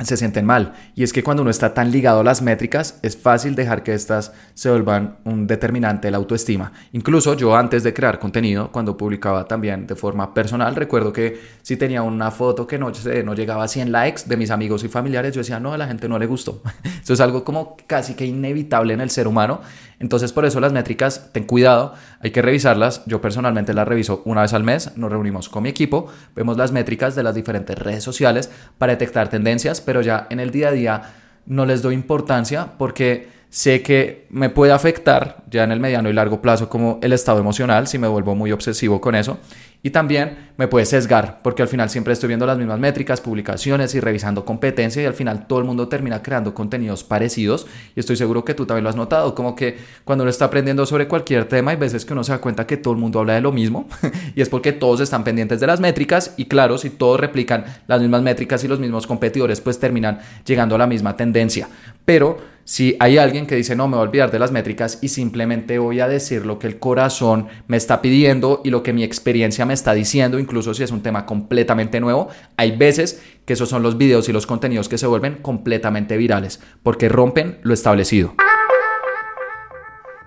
se 0.00 0.16
sienten 0.16 0.46
mal. 0.46 0.72
Y 0.94 1.02
es 1.02 1.12
que 1.12 1.22
cuando 1.22 1.42
uno 1.42 1.50
está 1.50 1.74
tan 1.74 1.92
ligado 1.92 2.20
a 2.20 2.24
las 2.24 2.42
métricas, 2.42 2.98
es 3.02 3.16
fácil 3.16 3.54
dejar 3.54 3.82
que 3.82 3.94
estas 3.94 4.32
se 4.54 4.70
vuelvan 4.70 5.18
un 5.24 5.46
determinante 5.46 6.08
de 6.08 6.12
la 6.12 6.16
autoestima. 6.16 6.72
Incluso 6.92 7.34
yo 7.34 7.54
antes 7.54 7.82
de 7.82 7.92
crear 7.92 8.18
contenido, 8.18 8.72
cuando 8.72 8.96
publicaba 8.96 9.44
también 9.46 9.86
de 9.86 9.94
forma 9.94 10.32
personal, 10.32 10.74
recuerdo 10.74 11.12
que 11.12 11.38
si 11.62 11.76
tenía 11.76 12.02
una 12.02 12.30
foto 12.30 12.66
que 12.66 12.78
no, 12.78 12.90
no 13.24 13.34
llegaba 13.34 13.64
a 13.64 13.68
100 13.68 13.92
likes 13.92 14.22
de 14.26 14.36
mis 14.36 14.50
amigos 14.50 14.82
y 14.82 14.88
familiares, 14.88 15.34
yo 15.34 15.40
decía, 15.40 15.60
no, 15.60 15.72
a 15.72 15.78
la 15.78 15.86
gente 15.86 16.08
no 16.08 16.18
le 16.18 16.26
gustó. 16.26 16.62
Eso 17.02 17.12
es 17.12 17.20
algo 17.20 17.44
como 17.44 17.76
casi 17.86 18.14
que 18.14 18.24
inevitable 18.24 18.94
en 18.94 19.00
el 19.00 19.10
ser 19.10 19.28
humano. 19.28 19.60
Entonces 20.02 20.32
por 20.32 20.44
eso 20.44 20.58
las 20.58 20.72
métricas, 20.72 21.30
ten 21.32 21.44
cuidado, 21.44 21.94
hay 22.20 22.32
que 22.32 22.42
revisarlas. 22.42 23.02
Yo 23.06 23.20
personalmente 23.20 23.72
las 23.72 23.86
reviso 23.86 24.20
una 24.24 24.42
vez 24.42 24.52
al 24.52 24.64
mes, 24.64 24.96
nos 24.96 25.10
reunimos 25.10 25.48
con 25.48 25.62
mi 25.62 25.68
equipo, 25.68 26.08
vemos 26.34 26.56
las 26.56 26.72
métricas 26.72 27.14
de 27.14 27.22
las 27.22 27.36
diferentes 27.36 27.78
redes 27.78 28.02
sociales 28.02 28.50
para 28.78 28.92
detectar 28.92 29.28
tendencias, 29.28 29.80
pero 29.80 30.02
ya 30.02 30.26
en 30.28 30.40
el 30.40 30.50
día 30.50 30.68
a 30.68 30.72
día 30.72 31.02
no 31.46 31.66
les 31.66 31.82
doy 31.82 31.94
importancia 31.94 32.72
porque 32.78 33.28
sé 33.48 33.82
que 33.82 34.26
me 34.30 34.50
puede 34.50 34.72
afectar 34.72 35.44
ya 35.48 35.62
en 35.62 35.70
el 35.70 35.78
mediano 35.78 36.10
y 36.10 36.12
largo 36.12 36.42
plazo 36.42 36.68
como 36.68 36.98
el 37.02 37.12
estado 37.12 37.38
emocional 37.38 37.86
si 37.86 37.98
me 37.98 38.08
vuelvo 38.08 38.34
muy 38.34 38.50
obsesivo 38.50 39.00
con 39.00 39.14
eso 39.14 39.38
y 39.82 39.90
también 39.90 40.50
me 40.56 40.68
puede 40.68 40.86
sesgar 40.86 41.40
porque 41.42 41.62
al 41.62 41.68
final 41.68 41.90
siempre 41.90 42.12
estoy 42.12 42.28
viendo 42.28 42.46
las 42.46 42.56
mismas 42.56 42.78
métricas, 42.78 43.20
publicaciones 43.20 43.94
y 43.94 44.00
revisando 44.00 44.44
competencia 44.44 45.02
y 45.02 45.06
al 45.06 45.14
final 45.14 45.46
todo 45.46 45.58
el 45.58 45.64
mundo 45.64 45.88
termina 45.88 46.22
creando 46.22 46.54
contenidos 46.54 47.02
parecidos 47.02 47.66
y 47.96 48.00
estoy 48.00 48.16
seguro 48.16 48.44
que 48.44 48.54
tú 48.54 48.64
también 48.64 48.84
lo 48.84 48.90
has 48.90 48.96
notado, 48.96 49.34
como 49.34 49.56
que 49.56 49.78
cuando 50.04 50.22
uno 50.22 50.30
está 50.30 50.44
aprendiendo 50.44 50.86
sobre 50.86 51.08
cualquier 51.08 51.46
tema 51.46 51.72
hay 51.72 51.76
veces 51.76 52.04
que 52.04 52.12
uno 52.12 52.22
se 52.22 52.32
da 52.32 52.40
cuenta 52.40 52.66
que 52.66 52.76
todo 52.76 52.94
el 52.94 53.00
mundo 53.00 53.18
habla 53.18 53.34
de 53.34 53.40
lo 53.40 53.50
mismo 53.50 53.88
y 54.36 54.40
es 54.40 54.48
porque 54.48 54.72
todos 54.72 55.00
están 55.00 55.24
pendientes 55.24 55.58
de 55.58 55.66
las 55.66 55.80
métricas 55.80 56.34
y 56.36 56.44
claro, 56.46 56.78
si 56.78 56.90
todos 56.90 57.18
replican 57.18 57.64
las 57.88 58.00
mismas 58.00 58.22
métricas 58.22 58.62
y 58.62 58.68
los 58.68 58.78
mismos 58.78 59.06
competidores 59.06 59.60
pues 59.60 59.80
terminan 59.80 60.20
llegando 60.46 60.76
a 60.76 60.78
la 60.78 60.86
misma 60.86 61.16
tendencia, 61.16 61.68
pero 62.04 62.51
si 62.64 62.96
hay 63.00 63.18
alguien 63.18 63.46
que 63.46 63.56
dice 63.56 63.74
no, 63.76 63.88
me 63.88 63.96
voy 63.96 64.04
a 64.04 64.08
olvidar 64.08 64.30
de 64.30 64.38
las 64.38 64.52
métricas 64.52 64.98
y 65.02 65.08
simplemente 65.08 65.78
voy 65.78 66.00
a 66.00 66.08
decir 66.08 66.46
lo 66.46 66.58
que 66.58 66.66
el 66.66 66.78
corazón 66.78 67.48
me 67.66 67.76
está 67.76 68.00
pidiendo 68.02 68.60
y 68.64 68.70
lo 68.70 68.82
que 68.82 68.92
mi 68.92 69.04
experiencia 69.04 69.66
me 69.66 69.74
está 69.74 69.94
diciendo, 69.94 70.38
incluso 70.38 70.74
si 70.74 70.82
es 70.82 70.90
un 70.90 71.02
tema 71.02 71.26
completamente 71.26 72.00
nuevo, 72.00 72.28
hay 72.56 72.76
veces 72.76 73.22
que 73.44 73.54
esos 73.54 73.68
son 73.68 73.82
los 73.82 73.98
videos 73.98 74.28
y 74.28 74.32
los 74.32 74.46
contenidos 74.46 74.88
que 74.88 74.98
se 74.98 75.06
vuelven 75.06 75.36
completamente 75.42 76.16
virales 76.16 76.60
porque 76.82 77.08
rompen 77.08 77.58
lo 77.62 77.74
establecido. 77.74 78.34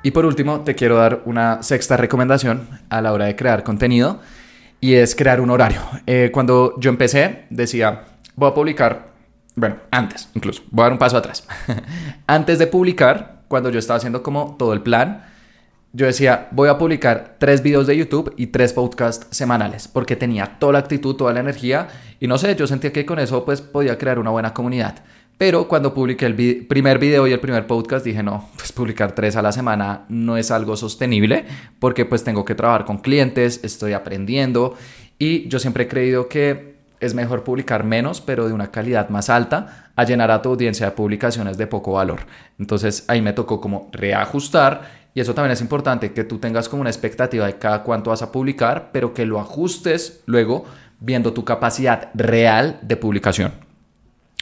Y 0.03 0.11
por 0.11 0.25
último, 0.27 0.61
te 0.61 0.75
quiero 0.75 0.97
dar 0.97 1.23
una 1.25 1.63
sexta 1.63 1.97
recomendación 1.97 2.67
a 2.89 3.01
la 3.01 3.11
hora 3.11 3.25
de 3.25 3.35
crear 3.35 3.63
contenido 3.63 4.19
y 4.79 4.93
es 4.93 5.15
crear 5.15 5.41
un 5.41 5.49
horario. 5.49 5.81
Eh, 6.05 6.29
cuando 6.31 6.79
yo 6.79 6.91
empecé, 6.91 7.45
decía, 7.49 8.03
voy 8.35 8.51
a 8.51 8.53
publicar 8.53 9.14
bueno, 9.55 9.77
antes 9.91 10.29
incluso, 10.33 10.63
voy 10.71 10.83
a 10.83 10.85
dar 10.85 10.93
un 10.93 10.99
paso 10.99 11.17
atrás. 11.17 11.47
antes 12.27 12.59
de 12.59 12.67
publicar, 12.67 13.43
cuando 13.47 13.69
yo 13.69 13.79
estaba 13.79 13.97
haciendo 13.97 14.21
como 14.21 14.55
todo 14.57 14.73
el 14.73 14.81
plan, 14.81 15.23
yo 15.93 16.05
decía, 16.05 16.49
voy 16.51 16.67
a 16.67 16.77
publicar 16.77 17.37
tres 17.39 17.63
videos 17.63 17.87
de 17.87 17.95
YouTube 17.95 18.33
y 18.35 18.47
tres 18.47 18.73
podcasts 18.73 19.27
semanales, 19.31 19.87
porque 19.87 20.17
tenía 20.17 20.57
toda 20.59 20.73
la 20.73 20.79
actitud, 20.79 21.15
toda 21.15 21.31
la 21.31 21.39
energía, 21.39 21.87
y 22.19 22.27
no 22.27 22.37
sé, 22.37 22.53
yo 22.57 22.67
sentía 22.67 22.91
que 22.91 23.05
con 23.05 23.17
eso 23.17 23.45
pues 23.45 23.61
podía 23.61 23.97
crear 23.97 24.19
una 24.19 24.29
buena 24.29 24.53
comunidad. 24.53 25.03
Pero 25.37 25.69
cuando 25.69 25.93
publiqué 25.93 26.25
el 26.25 26.65
primer 26.67 26.99
video 26.99 27.27
y 27.27 27.31
el 27.31 27.39
primer 27.39 27.65
podcast 27.65 28.05
dije, 28.05 28.23
no, 28.23 28.49
pues 28.57 28.73
publicar 28.73 29.15
tres 29.15 29.37
a 29.37 29.41
la 29.41 29.53
semana 29.53 30.05
no 30.09 30.35
es 30.35 30.51
algo 30.51 30.75
sostenible, 30.75 31.45
porque 31.79 32.03
pues 32.03 32.25
tengo 32.25 32.43
que 32.43 32.55
trabajar 32.55 32.83
con 32.83 32.97
clientes, 32.97 33.61
estoy 33.63 33.93
aprendiendo, 33.93 34.75
y 35.17 35.47
yo 35.47 35.59
siempre 35.59 35.85
he 35.85 35.87
creído 35.87 36.27
que 36.27 36.74
es 36.99 37.13
mejor 37.13 37.43
publicar 37.43 37.84
menos, 37.84 38.21
pero 38.21 38.47
de 38.47 38.53
una 38.53 38.71
calidad 38.71 39.10
más 39.10 39.29
alta, 39.29 39.91
a 39.95 40.03
llenar 40.03 40.31
a 40.31 40.41
tu 40.41 40.49
audiencia 40.49 40.88
de 40.88 40.91
publicaciones 40.91 41.58
de 41.58 41.67
poco 41.67 41.93
valor. 41.93 42.21
Entonces 42.60 43.05
ahí 43.08 43.21
me 43.21 43.34
tocó 43.34 43.62
como 43.62 43.89
reajustar 43.91 45.05
y 45.13 45.21
eso 45.21 45.34
también 45.34 45.53
es 45.53 45.62
importante, 45.62 46.12
que 46.12 46.25
tú 46.25 46.39
tengas 46.39 46.67
como 46.67 46.81
una 46.81 46.89
expectativa 46.89 47.45
de 47.45 47.58
cada 47.58 47.84
cuánto 47.84 48.10
vas 48.10 48.21
a 48.21 48.31
publicar, 48.34 48.89
pero 48.91 49.13
que 49.13 49.25
lo 49.25 49.39
ajustes 49.39 50.21
luego 50.25 50.65
viendo 50.99 51.31
tu 51.34 51.45
capacidad 51.45 52.10
real 52.13 52.79
de 52.81 52.97
publicación. 52.97 53.53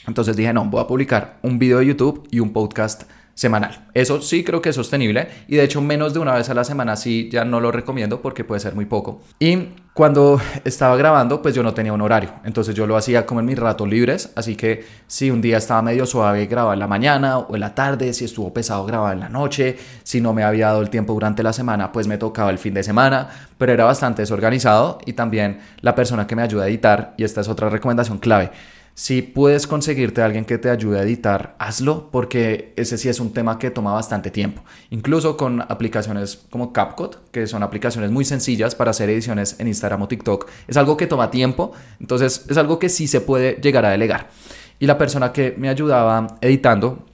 Entonces 0.07 0.35
dije, 0.35 0.51
no, 0.51 0.65
voy 0.65 0.81
a 0.81 0.87
publicar 0.87 1.37
un 1.43 1.59
video 1.59 1.79
de 1.79 1.85
YouTube 1.85 2.27
y 2.31 2.39
un 2.39 2.53
podcast 2.53 3.03
semanal. 3.33 3.87
Eso 3.93 4.21
sí 4.21 4.43
creo 4.43 4.61
que 4.61 4.69
es 4.69 4.75
sostenible 4.75 5.27
y 5.47 5.55
de 5.55 5.63
hecho 5.63 5.81
menos 5.81 6.13
de 6.13 6.19
una 6.19 6.33
vez 6.35 6.49
a 6.49 6.53
la 6.53 6.63
semana 6.63 6.95
sí 6.95 7.29
ya 7.31 7.45
no 7.45 7.59
lo 7.59 7.71
recomiendo 7.71 8.21
porque 8.21 8.43
puede 8.43 8.59
ser 8.59 8.75
muy 8.75 8.85
poco. 8.85 9.21
Y 9.39 9.69
cuando 9.93 10.39
estaba 10.63 10.95
grabando 10.95 11.41
pues 11.41 11.55
yo 11.55 11.63
no 11.63 11.73
tenía 11.73 11.93
un 11.93 12.01
horario, 12.01 12.31
entonces 12.43 12.75
yo 12.75 12.85
lo 12.85 12.95
hacía 12.95 13.25
como 13.25 13.39
en 13.39 13.47
mis 13.47 13.57
ratos 13.57 13.87
libres, 13.87 14.31
así 14.35 14.55
que 14.55 14.85
si 15.07 15.31
un 15.31 15.41
día 15.41 15.57
estaba 15.57 15.81
medio 15.81 16.05
suave 16.05 16.45
grababa 16.45 16.73
en 16.73 16.79
la 16.79 16.87
mañana 16.87 17.39
o 17.39 17.55
en 17.55 17.61
la 17.61 17.75
tarde, 17.75 18.13
si 18.13 18.25
estuvo 18.25 18.53
pesado 18.53 18.85
grababa 18.85 19.13
en 19.13 19.19
la 19.19 19.29
noche, 19.29 19.77
si 20.03 20.21
no 20.21 20.33
me 20.33 20.43
había 20.43 20.67
dado 20.67 20.81
el 20.81 20.89
tiempo 20.89 21.13
durante 21.13 21.43
la 21.43 21.53
semana 21.53 21.91
pues 21.91 22.07
me 22.07 22.17
tocaba 22.17 22.51
el 22.51 22.59
fin 22.59 22.73
de 22.73 22.83
semana, 22.83 23.29
pero 23.57 23.73
era 23.73 23.85
bastante 23.85 24.21
desorganizado 24.21 24.99
y 25.05 25.13
también 25.13 25.59
la 25.81 25.95
persona 25.95 26.27
que 26.27 26.35
me 26.35 26.43
ayuda 26.43 26.65
a 26.65 26.67
editar 26.67 27.13
y 27.17 27.23
esta 27.23 27.41
es 27.41 27.47
otra 27.47 27.69
recomendación 27.69 28.19
clave 28.19 28.51
si 28.95 29.23
puedes 29.23 29.65
conseguirte 29.65 30.21
a 30.21 30.25
alguien 30.25 30.45
que 30.45 30.57
te 30.57 30.69
ayude 30.69 30.99
a 30.99 31.03
editar, 31.03 31.55
hazlo 31.57 32.09
porque 32.11 32.73
ese 32.75 32.97
sí 32.97 33.09
es 33.09 33.19
un 33.19 33.33
tema 33.33 33.57
que 33.57 33.71
toma 33.71 33.91
bastante 33.91 34.29
tiempo. 34.29 34.63
Incluso 34.91 35.35
con 35.35 35.61
aplicaciones 35.61 36.45
como 36.49 36.73
CapCut, 36.73 37.15
que 37.31 37.47
son 37.47 37.63
aplicaciones 37.63 38.11
muy 38.11 38.23
sencillas 38.23 38.75
para 38.75 38.91
hacer 38.91 39.09
ediciones 39.09 39.55
en 39.59 39.67
Instagram 39.67 40.03
o 40.03 40.07
TikTok, 40.07 40.47
es 40.67 40.77
algo 40.77 40.95
que 40.95 41.07
toma 41.07 41.31
tiempo, 41.31 41.71
entonces 41.99 42.45
es 42.47 42.57
algo 42.57 42.77
que 42.77 42.89
sí 42.89 43.07
se 43.07 43.21
puede 43.21 43.53
llegar 43.61 43.85
a 43.85 43.89
delegar. 43.89 44.29
Y 44.79 44.85
la 44.85 44.97
persona 44.97 45.33
que 45.33 45.55
me 45.57 45.69
ayudaba 45.69 46.37
editando 46.41 47.05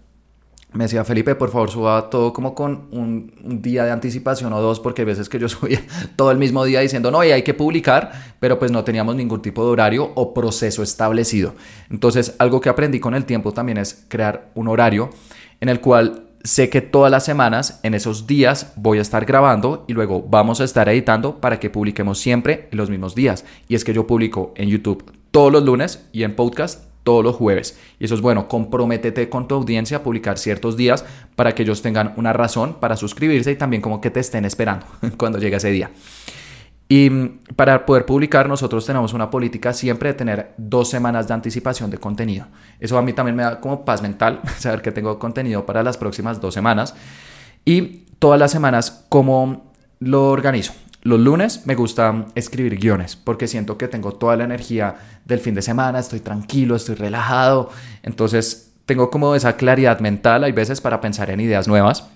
me 0.72 0.84
decía 0.84 1.04
Felipe, 1.04 1.34
por 1.34 1.50
favor, 1.50 1.72
suba 1.72 2.10
todo 2.10 2.32
como 2.32 2.54
con 2.54 2.88
un, 2.92 3.34
día 3.44 3.86
de 3.86 3.92
anticipación 3.92 4.54
o 4.54 4.62
dos, 4.62 4.80
porque 4.80 5.02
hay 5.02 5.08
veces 5.08 5.28
que 5.28 5.40
yo 5.40 5.50
subía 5.50 5.82
todo 6.16 6.32
el 6.32 6.38
mismo 6.38 6.64
día 6.64 6.80
diciendo, 6.82 7.10
no, 7.10 7.24
y 7.24 7.32
hay 7.32 7.42
que 7.42 7.54
publicar, 7.54 8.36
pero 8.40 8.60
pues 8.60 8.72
no 8.72 8.84
teníamos 8.84 9.16
ningún 9.16 9.42
tipo 9.42 9.64
de 9.66 9.72
horario 9.72 10.12
o 10.16 10.34
proceso 10.34 10.84
establecido. 10.84 11.56
Entonces, 11.90 12.36
algo 12.38 12.62
que 12.62 12.70
aprendí 12.70 13.00
con 13.00 13.16
el 13.16 13.26
tiempo 13.26 13.52
también 13.52 13.80
es 13.80 14.06
crear 14.08 14.52
un 14.54 14.68
horario 14.68 15.10
en 15.60 15.70
el 15.70 15.82
cual 15.82 16.26
sé 16.44 16.70
que 16.70 16.82
todas 16.82 17.12
las 17.12 17.26
semanas, 17.26 17.80
en 17.84 17.94
esos 17.96 18.28
días, 18.28 18.74
voy 18.76 19.00
a 19.00 19.02
estar 19.02 19.26
grabando 19.26 19.86
y 19.88 19.94
luego 19.94 20.22
vamos 20.22 20.62
a 20.62 20.64
estar 20.64 20.88
editando 20.88 21.42
para 21.42 21.60
que 21.60 21.70
publiquemos 21.70 22.20
siempre 22.20 22.68
los 22.72 22.90
mismos 22.90 23.16
días. 23.16 23.44
Y 23.68 23.76
es 23.76 23.84
que 23.84 23.94
yo 23.94 24.08
publico 24.08 24.54
en 24.56 24.70
YouTube 24.70 25.12
todos 25.32 25.52
los 25.52 25.64
lunes 25.64 26.06
y 26.12 26.24
en 26.24 26.36
podcast 26.36 26.89
todos 27.10 27.24
los 27.24 27.38
jueves. 27.38 27.76
Y 27.98 28.06
eso 28.06 28.14
es 28.14 28.22
bueno, 28.22 28.48
comprométete 28.48 29.30
con 29.30 29.48
tu 29.48 29.56
audiencia 29.56 29.98
a 29.98 30.04
publicar 30.04 30.38
ciertos 30.38 30.78
días 30.78 31.04
para 31.36 31.56
que 31.56 31.64
ellos 31.64 31.82
tengan 31.82 32.14
una 32.18 32.34
razón 32.34 32.76
para 32.80 32.96
suscribirse 32.96 33.50
y 33.50 33.56
también 33.56 33.82
como 33.82 34.00
que 34.00 34.12
te 34.12 34.20
estén 34.20 34.46
esperando 34.46 34.86
cuando 35.18 35.40
llegue 35.40 35.56
ese 35.56 35.72
día. 35.72 35.90
Y 36.88 37.10
mm, 37.10 37.40
para 37.56 37.84
poder 37.84 38.06
publicar 38.06 38.48
nosotros 38.48 38.86
tenemos 38.86 39.14
una 39.14 39.32
política 39.32 39.74
siempre 39.74 40.10
de 40.10 40.14
tener 40.14 40.54
dos 40.58 40.88
semanas 40.92 41.28
de 41.28 41.34
anticipación 41.34 41.90
de 41.90 41.98
contenido. 41.98 42.46
Eso 42.80 42.96
a 42.96 43.02
mí 43.02 43.12
también 43.14 43.36
me 43.36 43.42
da 43.42 43.60
como 43.60 43.84
paz 43.84 44.04
mental, 44.04 44.42
saber 44.60 44.84
que 44.84 44.92
tengo 44.92 45.18
contenido 45.18 45.66
para 45.66 45.82
las 45.82 45.98
próximas 45.98 46.40
dos 46.40 46.54
semanas. 46.54 46.94
Y 47.66 48.06
todas 48.20 48.40
las 48.40 48.52
semanas, 48.52 49.04
¿cómo 49.10 49.74
lo 49.98 50.30
organizo? 50.30 50.74
Los 51.10 51.20
lunes 51.20 51.66
me 51.66 51.74
gusta 51.74 52.28
escribir 52.36 52.78
guiones 52.78 53.16
porque 53.16 53.48
siento 53.48 53.80
que 53.80 53.88
tengo 53.88 54.12
toda 54.12 54.36
la 54.36 54.44
energía 54.44 54.96
del 55.26 55.40
fin 55.40 55.56
de 55.56 55.64
semana, 55.64 55.98
estoy 55.98 56.20
tranquilo, 56.20 56.76
estoy 56.76 56.94
relajado, 56.94 57.72
entonces 58.04 58.74
tengo 58.86 59.10
como 59.10 59.34
esa 59.34 59.58
claridad 59.58 60.02
mental, 60.02 60.44
hay 60.44 60.52
veces 60.52 60.82
para 60.82 61.02
pensar 61.02 61.32
en 61.32 61.40
ideas 61.40 61.68
nuevas. 61.68 62.08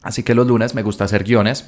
Así 0.00 0.22
que 0.22 0.34
los 0.34 0.46
lunes 0.46 0.74
me 0.74 0.82
gusta 0.82 1.04
hacer 1.04 1.24
guiones. 1.24 1.66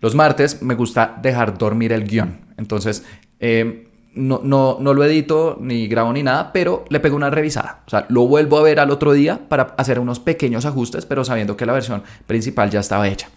Los 0.00 0.14
martes 0.14 0.62
me 0.62 0.76
gusta 0.76 1.18
dejar 1.20 1.58
dormir 1.58 1.92
el 1.92 2.04
guion. 2.04 2.42
Entonces, 2.58 3.04
eh, 3.40 3.88
no, 4.14 4.40
no, 4.44 4.78
no, 4.80 4.94
lo 4.94 5.02
edito 5.02 5.58
ni 5.60 5.88
grabo 5.88 6.12
ni 6.12 6.22
nada, 6.22 6.52
pero 6.52 6.84
le 6.90 7.00
pego 7.00 7.16
una 7.16 7.30
revisada. 7.30 7.80
O 7.88 7.90
sea, 7.90 8.06
lo 8.08 8.28
vuelvo 8.28 8.56
a 8.56 8.62
ver 8.62 8.78
al 8.78 8.92
otro 8.92 9.14
día 9.14 9.48
para 9.48 9.74
hacer 9.76 9.98
unos 9.98 10.20
pequeños 10.20 10.64
ajustes, 10.64 11.06
pero 11.06 11.24
sabiendo 11.24 11.56
que 11.56 11.66
la 11.66 11.72
versión 11.72 12.04
principal 12.28 12.70
ya 12.70 12.78
estaba 12.78 13.08
hecha. 13.08 13.30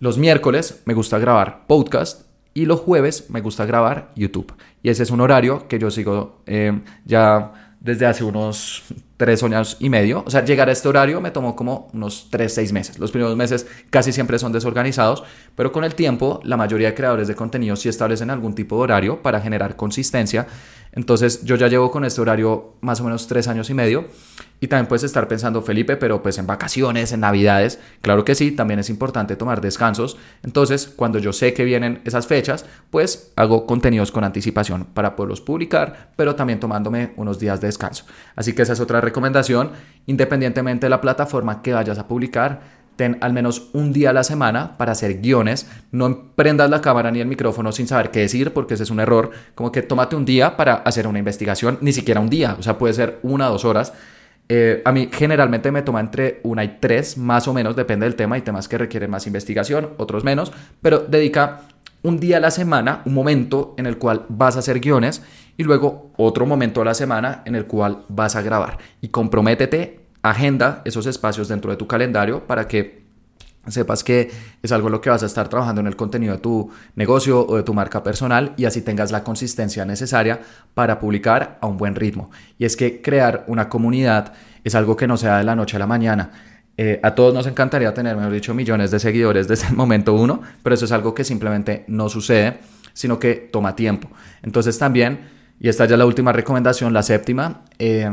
Los 0.00 0.18
miércoles 0.18 0.82
me 0.84 0.94
gusta 0.94 1.18
grabar 1.18 1.66
podcast 1.66 2.26
y 2.54 2.64
los 2.64 2.80
jueves 2.80 3.28
me 3.28 3.40
gusta 3.40 3.66
grabar 3.66 4.12
YouTube. 4.16 4.54
Y 4.82 4.88
ese 4.88 5.02
es 5.02 5.10
un 5.10 5.20
horario 5.20 5.68
que 5.68 5.78
yo 5.78 5.90
sigo 5.90 6.42
eh, 6.46 6.80
ya 7.04 7.74
desde 7.80 8.06
hace 8.06 8.24
unos 8.24 8.84
tres 9.16 9.42
años 9.42 9.76
y 9.78 9.88
medio. 9.88 10.22
O 10.26 10.30
sea, 10.30 10.44
llegar 10.44 10.68
a 10.68 10.72
este 10.72 10.88
horario 10.88 11.20
me 11.20 11.30
tomó 11.30 11.54
como 11.54 11.88
unos 11.92 12.28
tres, 12.30 12.54
seis 12.54 12.72
meses. 12.72 12.98
Los 12.98 13.10
primeros 13.10 13.36
meses 13.36 13.66
casi 13.90 14.12
siempre 14.12 14.38
son 14.38 14.52
desorganizados, 14.52 15.22
pero 15.54 15.72
con 15.72 15.84
el 15.84 15.94
tiempo 15.94 16.40
la 16.44 16.56
mayoría 16.56 16.88
de 16.88 16.94
creadores 16.94 17.28
de 17.28 17.34
contenido 17.34 17.76
sí 17.76 17.88
establecen 17.88 18.30
algún 18.30 18.54
tipo 18.54 18.76
de 18.76 18.82
horario 18.82 19.22
para 19.22 19.40
generar 19.40 19.76
consistencia. 19.76 20.46
Entonces 20.96 21.44
yo 21.44 21.56
ya 21.56 21.68
llevo 21.68 21.90
con 21.90 22.04
este 22.04 22.22
horario 22.22 22.72
más 22.80 23.00
o 23.00 23.04
menos 23.04 23.26
tres 23.28 23.48
años 23.48 23.68
y 23.68 23.74
medio 23.74 24.06
y 24.60 24.66
también 24.66 24.86
puedes 24.88 25.02
estar 25.02 25.28
pensando, 25.28 25.60
Felipe, 25.60 25.98
pero 25.98 26.22
pues 26.22 26.38
en 26.38 26.46
vacaciones, 26.46 27.12
en 27.12 27.20
navidades, 27.20 27.78
claro 28.00 28.24
que 28.24 28.34
sí, 28.34 28.50
también 28.50 28.80
es 28.80 28.88
importante 28.88 29.36
tomar 29.36 29.60
descansos. 29.60 30.16
Entonces, 30.42 30.90
cuando 30.96 31.18
yo 31.18 31.34
sé 31.34 31.52
que 31.52 31.64
vienen 31.64 32.00
esas 32.06 32.26
fechas, 32.26 32.64
pues 32.90 33.32
hago 33.36 33.66
contenidos 33.66 34.10
con 34.10 34.24
anticipación 34.24 34.86
para 34.86 35.14
poderlos 35.14 35.42
publicar, 35.42 36.12
pero 36.16 36.34
también 36.34 36.60
tomándome 36.60 37.12
unos 37.16 37.38
días 37.38 37.60
de 37.60 37.66
descanso. 37.66 38.06
Así 38.34 38.54
que 38.54 38.62
esa 38.62 38.72
es 38.72 38.80
otra 38.80 39.02
recomendación, 39.02 39.72
independientemente 40.06 40.86
de 40.86 40.90
la 40.90 41.02
plataforma 41.02 41.60
que 41.60 41.74
vayas 41.74 41.98
a 41.98 42.08
publicar, 42.08 42.85
ten 42.96 43.18
al 43.20 43.32
menos 43.32 43.68
un 43.72 43.92
día 43.92 44.10
a 44.10 44.12
la 44.12 44.24
semana 44.24 44.76
para 44.76 44.92
hacer 44.92 45.20
guiones. 45.20 45.68
No 45.92 46.32
prendas 46.34 46.70
la 46.70 46.80
cámara 46.80 47.10
ni 47.10 47.20
el 47.20 47.26
micrófono 47.28 47.72
sin 47.72 47.86
saber 47.86 48.10
qué 48.10 48.20
decir, 48.20 48.52
porque 48.52 48.74
ese 48.74 48.82
es 48.82 48.90
un 48.90 49.00
error. 49.00 49.30
Como 49.54 49.70
que 49.70 49.82
tómate 49.82 50.16
un 50.16 50.24
día 50.24 50.56
para 50.56 50.74
hacer 50.74 51.06
una 51.06 51.18
investigación, 51.18 51.78
ni 51.80 51.92
siquiera 51.92 52.20
un 52.20 52.28
día, 52.28 52.56
o 52.58 52.62
sea, 52.62 52.78
puede 52.78 52.94
ser 52.94 53.18
una 53.22 53.48
o 53.48 53.52
dos 53.52 53.64
horas 53.64 53.92
eh, 54.48 54.80
a 54.84 54.92
mí 54.92 55.08
generalmente 55.12 55.72
me 55.72 55.82
toma 55.82 56.00
entre 56.00 56.40
una 56.44 56.62
y 56.62 56.78
tres, 56.80 57.18
más 57.18 57.48
o 57.48 57.54
menos, 57.54 57.74
depende 57.74 58.06
del 58.06 58.14
tema. 58.14 58.36
Hay 58.36 58.42
temas 58.42 58.68
que 58.68 58.78
requieren 58.78 59.10
más 59.10 59.26
investigación, 59.26 59.90
otros 59.96 60.24
menos, 60.24 60.52
pero 60.80 61.00
dedica 61.00 61.62
un 62.02 62.20
día 62.20 62.36
a 62.36 62.40
la 62.40 62.52
semana, 62.52 63.02
un 63.04 63.14
momento 63.14 63.74
en 63.76 63.86
el 63.86 63.98
cual 63.98 64.24
vas 64.28 64.56
a 64.56 64.60
hacer 64.60 64.78
guiones 64.78 65.22
y 65.56 65.64
luego 65.64 66.12
otro 66.16 66.46
momento 66.46 66.82
a 66.82 66.84
la 66.84 66.94
semana 66.94 67.42
en 67.44 67.56
el 67.56 67.66
cual 67.66 68.04
vas 68.08 68.36
a 68.36 68.42
grabar. 68.42 68.78
Y 69.00 69.08
comprométete, 69.08 70.05
agenda 70.30 70.82
esos 70.84 71.06
espacios 71.06 71.48
dentro 71.48 71.70
de 71.70 71.76
tu 71.76 71.86
calendario 71.86 72.46
para 72.46 72.68
que 72.68 73.06
sepas 73.68 74.04
que 74.04 74.30
es 74.62 74.72
algo 74.72 74.88
lo 74.88 75.00
que 75.00 75.10
vas 75.10 75.22
a 75.22 75.26
estar 75.26 75.48
trabajando 75.48 75.80
en 75.80 75.86
el 75.86 75.96
contenido 75.96 76.34
de 76.34 76.40
tu 76.40 76.70
negocio 76.94 77.46
o 77.46 77.56
de 77.56 77.62
tu 77.62 77.74
marca 77.74 78.02
personal 78.02 78.52
y 78.56 78.64
así 78.64 78.82
tengas 78.82 79.10
la 79.10 79.24
consistencia 79.24 79.84
necesaria 79.84 80.40
para 80.74 81.00
publicar 81.00 81.58
a 81.60 81.66
un 81.66 81.76
buen 81.76 81.94
ritmo. 81.94 82.30
Y 82.58 82.64
es 82.64 82.76
que 82.76 83.02
crear 83.02 83.44
una 83.48 83.68
comunidad 83.68 84.32
es 84.64 84.74
algo 84.74 84.96
que 84.96 85.06
no 85.06 85.16
se 85.16 85.26
da 85.26 85.38
de 85.38 85.44
la 85.44 85.56
noche 85.56 85.76
a 85.76 85.78
la 85.80 85.86
mañana. 85.86 86.30
Eh, 86.78 87.00
a 87.02 87.14
todos 87.14 87.32
nos 87.32 87.46
encantaría 87.46 87.92
tener, 87.94 88.16
mejor 88.16 88.32
dicho, 88.32 88.54
millones 88.54 88.90
de 88.90 88.98
seguidores 88.98 89.48
desde 89.48 89.68
el 89.68 89.76
momento 89.76 90.14
uno, 90.14 90.42
pero 90.62 90.74
eso 90.74 90.84
es 90.84 90.92
algo 90.92 91.14
que 91.14 91.24
simplemente 91.24 91.84
no 91.88 92.08
sucede, 92.08 92.58
sino 92.92 93.18
que 93.18 93.34
toma 93.34 93.74
tiempo. 93.74 94.08
Entonces 94.42 94.78
también, 94.78 95.20
y 95.58 95.68
esta 95.68 95.86
ya 95.86 95.94
es 95.94 95.98
la 95.98 96.06
última 96.06 96.32
recomendación, 96.32 96.92
la 96.92 97.02
séptima, 97.02 97.62
eh, 97.78 98.10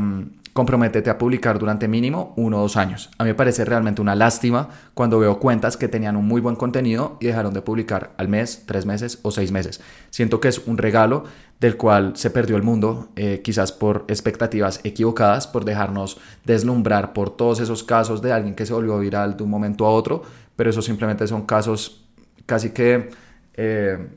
comprométete 0.54 1.10
a 1.10 1.18
publicar 1.18 1.58
durante 1.58 1.88
mínimo 1.88 2.32
uno 2.36 2.58
o 2.58 2.62
dos 2.62 2.76
años. 2.76 3.10
A 3.18 3.24
mí 3.24 3.30
me 3.30 3.34
parece 3.34 3.64
realmente 3.64 4.00
una 4.00 4.14
lástima 4.14 4.68
cuando 4.94 5.18
veo 5.18 5.40
cuentas 5.40 5.76
que 5.76 5.88
tenían 5.88 6.16
un 6.16 6.26
muy 6.26 6.40
buen 6.40 6.54
contenido 6.54 7.18
y 7.20 7.26
dejaron 7.26 7.52
de 7.52 7.60
publicar 7.60 8.12
al 8.16 8.28
mes, 8.28 8.62
tres 8.64 8.86
meses 8.86 9.18
o 9.22 9.32
seis 9.32 9.50
meses. 9.50 9.80
Siento 10.10 10.40
que 10.40 10.48
es 10.48 10.60
un 10.66 10.78
regalo 10.78 11.24
del 11.58 11.76
cual 11.76 12.12
se 12.16 12.30
perdió 12.30 12.56
el 12.56 12.62
mundo, 12.62 13.08
eh, 13.16 13.40
quizás 13.42 13.72
por 13.72 14.04
expectativas 14.06 14.80
equivocadas, 14.84 15.48
por 15.48 15.64
dejarnos 15.64 16.18
deslumbrar 16.44 17.12
por 17.12 17.30
todos 17.30 17.58
esos 17.58 17.82
casos 17.82 18.22
de 18.22 18.32
alguien 18.32 18.54
que 18.54 18.64
se 18.64 18.72
volvió 18.72 18.98
viral 19.00 19.36
de 19.36 19.42
un 19.42 19.50
momento 19.50 19.86
a 19.86 19.90
otro, 19.90 20.22
pero 20.54 20.70
eso 20.70 20.82
simplemente 20.82 21.26
son 21.26 21.46
casos 21.46 22.06
casi 22.46 22.70
que 22.70 23.10
eh, 23.54 24.08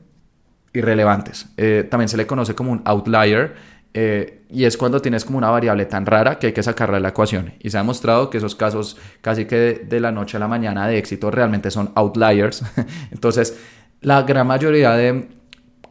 irrelevantes. 0.72 1.46
Eh, 1.56 1.86
también 1.90 2.08
se 2.08 2.16
le 2.16 2.28
conoce 2.28 2.54
como 2.54 2.70
un 2.70 2.82
outlier 2.84 3.56
eh, 3.94 4.44
y 4.50 4.64
es 4.64 4.76
cuando 4.76 5.00
tienes 5.00 5.24
como 5.24 5.38
una 5.38 5.50
variable 5.50 5.86
tan 5.86 6.06
rara 6.06 6.38
que 6.38 6.48
hay 6.48 6.52
que 6.52 6.62
sacarla 6.62 6.96
de 6.96 7.02
la 7.02 7.08
ecuación. 7.08 7.54
Y 7.60 7.70
se 7.70 7.78
ha 7.78 7.80
demostrado 7.80 8.30
que 8.30 8.38
esos 8.38 8.54
casos 8.54 8.96
casi 9.20 9.46
que 9.46 9.86
de, 9.88 10.00
la 10.00 10.12
noche 10.12 10.36
a 10.36 10.40
la 10.40 10.48
mañana 10.48 10.86
de 10.86 10.98
éxito 10.98 11.30
realmente 11.30 11.70
son 11.70 11.90
outliers. 11.94 12.62
Entonces, 13.10 13.58
la 14.00 14.22
gran 14.22 14.46
mayoría 14.46 14.92
de 14.92 15.28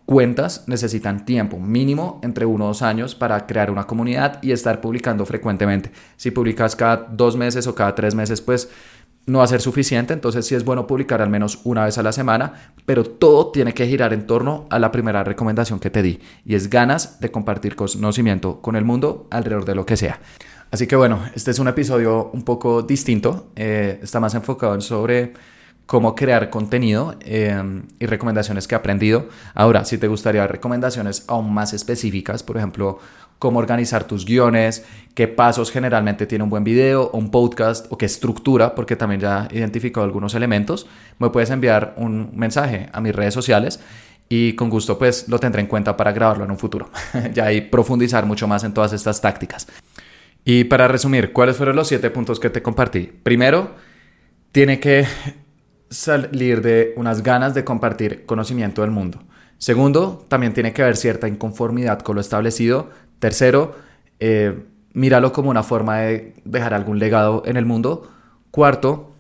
cuentas 0.06 0.64
necesitan 0.68 1.26
tiempo, 1.26 1.60
mínimo 1.60 2.22
entre 2.24 2.46
uno 2.46 2.66
o 2.66 2.68
dos 2.70 2.82
años 2.82 3.14
para 3.14 3.46
crear 3.46 3.70
una 3.70 3.86
comunidad 3.86 4.42
y 4.42 4.52
estar 4.52 4.80
publicando 4.80 5.26
frecuentemente. 5.26 5.92
Si 6.16 6.32
publicas 6.32 6.76
cada 6.76 7.08
dos 7.12 7.36
meses 7.36 7.68
o 7.68 7.76
cada 7.76 7.94
tres 7.94 8.16
meses, 8.16 8.40
pues 8.40 8.70
no 9.28 9.40
va 9.40 9.44
a 9.44 9.48
ser 9.48 9.62
suficiente, 9.62 10.14
entonces 10.14 10.46
sí 10.46 10.56
es 10.56 10.64
bueno 10.64 10.88
publicar 10.88 11.22
al 11.22 11.30
menos 11.30 11.60
una 11.66 11.86
vez 11.86 11.98
a 11.98 12.04
la 12.04 12.14
semana, 12.14 12.74
pero 12.86 13.04
todo 13.04 13.52
tiene 13.52 13.74
que 13.74 13.86
girar 13.86 14.14
en 14.14 14.26
torno 14.26 14.66
a 14.70 14.80
la 14.80 14.92
primera 14.92 15.24
recomendación 15.24 15.80
que 15.80 15.90
te 15.90 16.02
di, 16.02 16.20
y 16.46 16.56
es 16.56 16.70
ganas 16.70 17.20
de 17.20 17.30
compartir 17.30 17.76
conocimiento 17.76 18.62
con 18.62 18.76
el 18.76 18.86
mundo 18.86 19.28
alrededor 19.30 19.66
de 19.66 19.76
lo 19.76 19.86
que 19.86 19.98
sea. 19.98 20.20
Así 20.72 20.88
que 20.88 20.96
bueno, 20.96 21.20
este 21.36 21.52
es 21.52 21.60
un 21.60 21.68
episodio 21.68 22.30
un 22.34 22.44
poco 22.44 22.82
distinto, 22.82 23.52
eh, 23.56 24.00
está 24.02 24.20
más 24.20 24.34
enfocado 24.34 24.74
en 24.76 24.82
sobre 24.82 25.34
cómo 25.88 26.16
crear 26.16 26.52
contenido 26.52 27.16
eh, 27.22 27.82
y 27.98 28.06
recomendaciones 28.06 28.68
que 28.68 28.76
he 28.76 28.78
aprendido. 28.78 29.30
Ahora, 29.56 29.86
si 29.86 29.98
te 29.98 30.08
gustaría 30.08 30.46
recomendaciones 30.46 31.24
aún 31.28 31.52
más 31.52 31.74
específicas, 31.74 32.44
por 32.44 32.58
ejemplo, 32.58 33.00
cómo 33.40 33.60
organizar 33.60 34.04
tus 34.04 34.26
guiones, 34.26 34.86
qué 35.16 35.28
pasos 35.28 35.72
generalmente 35.72 36.28
tiene 36.28 36.44
un 36.44 36.50
buen 36.50 36.64
video 36.64 37.10
un 37.12 37.32
podcast 37.32 37.86
o 37.90 37.98
qué 37.98 38.06
estructura, 38.06 38.76
porque 38.76 38.96
también 38.96 39.22
ya 39.22 39.48
he 39.50 39.58
identificado 39.58 40.06
algunos 40.06 40.36
elementos, 40.36 40.88
me 41.20 41.30
puedes 41.30 41.50
enviar 41.50 41.94
un 41.98 42.32
mensaje 42.36 42.90
a 42.92 43.00
mis 43.00 43.16
redes 43.16 43.34
sociales 43.34 43.80
y 44.28 44.54
con 44.54 44.70
gusto 44.70 45.00
pues 45.00 45.30
lo 45.30 45.40
tendré 45.40 45.62
en 45.62 45.68
cuenta 45.68 45.96
para 45.96 46.12
grabarlo 46.12 46.44
en 46.44 46.52
un 46.52 46.60
futuro. 46.60 46.90
ya 47.34 47.52
y 47.54 47.62
profundizar 47.62 48.26
mucho 48.26 48.48
más 48.48 48.66
en 48.66 48.74
todas 48.74 48.92
estas 48.92 49.22
tácticas. 49.22 49.68
Y 50.44 50.66
para 50.66 50.88
resumir, 50.90 51.32
¿cuáles 51.32 51.56
fueron 51.56 51.78
los 51.78 51.88
siete 51.88 52.10
puntos 52.10 52.40
que 52.40 52.50
te 52.50 52.62
compartí? 52.62 53.10
Primero, 53.24 53.76
tiene 54.52 54.80
que 54.80 55.06
salir 55.90 56.62
de 56.62 56.94
unas 56.98 57.24
ganas 57.24 57.54
de 57.54 57.64
compartir 57.64 58.26
conocimiento 58.26 58.82
del 58.82 58.92
mundo. 58.92 59.20
Segundo, 59.58 60.26
también 60.28 60.54
tiene 60.54 60.74
que 60.74 60.84
haber 60.84 60.98
cierta 60.98 61.28
inconformidad 61.28 62.00
con 62.02 62.16
lo 62.16 62.22
establecido 62.22 62.90
Tercero, 63.20 63.76
eh, 64.20 64.66
míralo 64.94 65.32
como 65.32 65.50
una 65.50 65.64
forma 65.64 66.00
de 66.00 66.36
dejar 66.46 66.74
algún 66.74 67.00
legado 67.00 67.44
en 67.46 67.58
el 67.58 67.66
mundo. 67.66 68.12
Cuarto, 68.52 69.12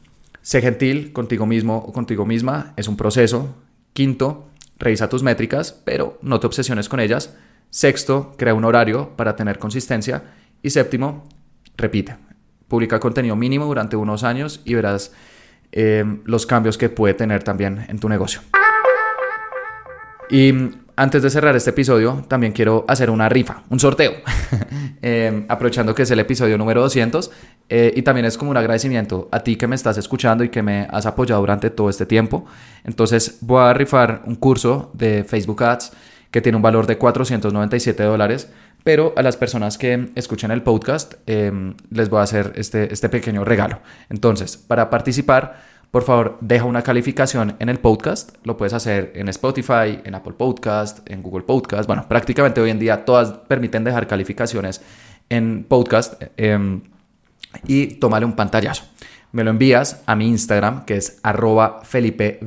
sé 0.41 0.61
gentil 0.61 1.13
contigo 1.13 1.45
mismo 1.45 1.77
o 1.77 1.91
contigo 1.91 2.25
misma, 2.25 2.73
es 2.77 2.87
un 2.87 2.97
proceso. 2.97 3.55
Quinto, 3.93 4.47
revisa 4.77 5.09
tus 5.09 5.23
métricas, 5.23 5.71
pero 5.83 6.19
no 6.21 6.39
te 6.39 6.47
obsesiones 6.47 6.89
con 6.89 6.99
ellas. 6.99 7.35
Sexto, 7.69 8.33
crea 8.37 8.53
un 8.53 8.65
horario 8.65 9.15
para 9.15 9.35
tener 9.35 9.57
consistencia. 9.57 10.23
Y 10.61 10.69
séptimo, 10.69 11.27
repite. 11.75 12.17
Publica 12.67 12.99
contenido 12.99 13.35
mínimo 13.35 13.65
durante 13.65 13.95
unos 13.95 14.23
años 14.23 14.61
y 14.63 14.75
verás 14.75 15.11
eh, 15.71 16.03
los 16.25 16.45
cambios 16.45 16.77
que 16.77 16.89
puede 16.89 17.13
tener 17.13 17.43
también 17.43 17.85
en 17.87 17.99
tu 17.99 18.09
negocio. 18.09 18.41
Y 20.29 20.53
antes 20.99 21.21
de 21.21 21.29
cerrar 21.29 21.55
este 21.55 21.69
episodio, 21.69 22.25
también 22.27 22.53
quiero 22.53 22.83
hacer 22.87 23.11
una 23.11 23.29
rifa, 23.29 23.61
un 23.69 23.79
sorteo, 23.79 24.13
eh, 25.01 25.45
aprovechando 25.47 25.93
que 25.93 26.01
es 26.01 26.11
el 26.11 26.19
episodio 26.19 26.57
número 26.57 26.81
200 26.81 27.31
eh, 27.69 27.93
y 27.95 28.01
también 28.01 28.25
es 28.25 28.35
como 28.35 28.49
un 28.49 28.57
agradecimiento 28.57 29.29
a 29.31 29.41
ti 29.41 29.57
que 29.57 29.67
me 29.67 29.75
estás 29.75 29.99
escuchando 29.99 30.43
y 30.43 30.49
que 30.49 30.63
me 30.63 30.87
has 30.89 31.05
apoyado 31.05 31.39
durante 31.41 31.69
todo 31.69 31.89
este 31.89 32.07
tiempo. 32.07 32.45
Entonces 32.83 33.37
voy 33.41 33.61
a 33.61 33.73
rifar 33.73 34.23
un 34.25 34.35
curso 34.35 34.89
de 34.95 35.23
Facebook 35.23 35.63
Ads 35.63 35.91
que 36.31 36.41
tiene 36.41 36.55
un 36.55 36.63
valor 36.63 36.87
de 36.87 36.97
497 36.97 38.03
dólares, 38.03 38.51
pero 38.87 39.13
a 39.17 39.21
las 39.21 39.35
personas 39.35 39.77
que 39.77 40.11
escuchen 40.15 40.49
el 40.49 40.63
podcast 40.63 41.15
eh, 41.27 41.51
les 41.89 42.09
voy 42.09 42.21
a 42.21 42.21
hacer 42.21 42.53
este, 42.55 42.93
este 42.93 43.09
pequeño 43.09 43.43
regalo. 43.43 43.81
Entonces, 44.09 44.55
para 44.55 44.89
participar, 44.89 45.61
por 45.91 46.03
favor, 46.03 46.37
deja 46.39 46.63
una 46.63 46.83
calificación 46.83 47.57
en 47.59 47.67
el 47.67 47.79
podcast. 47.79 48.37
Lo 48.45 48.55
puedes 48.55 48.71
hacer 48.71 49.11
en 49.15 49.27
Spotify, 49.27 49.99
en 50.05 50.15
Apple 50.15 50.35
Podcast, 50.37 50.99
en 51.11 51.21
Google 51.21 51.43
Podcast. 51.43 51.85
Bueno, 51.85 52.05
prácticamente 52.07 52.61
hoy 52.61 52.69
en 52.69 52.79
día 52.79 53.03
todas 53.03 53.33
permiten 53.49 53.83
dejar 53.83 54.07
calificaciones 54.07 54.81
en 55.27 55.65
podcast 55.65 56.23
em, 56.37 56.79
y 57.65 57.87
tomarle 57.95 58.25
un 58.25 58.37
pantallazo. 58.37 58.85
Me 59.33 59.43
lo 59.43 59.49
envías 59.49 60.01
a 60.05 60.15
mi 60.15 60.29
Instagram, 60.29 60.85
que 60.85 60.95
es 60.95 61.19
arroba 61.23 61.81
Felipe 61.83 62.39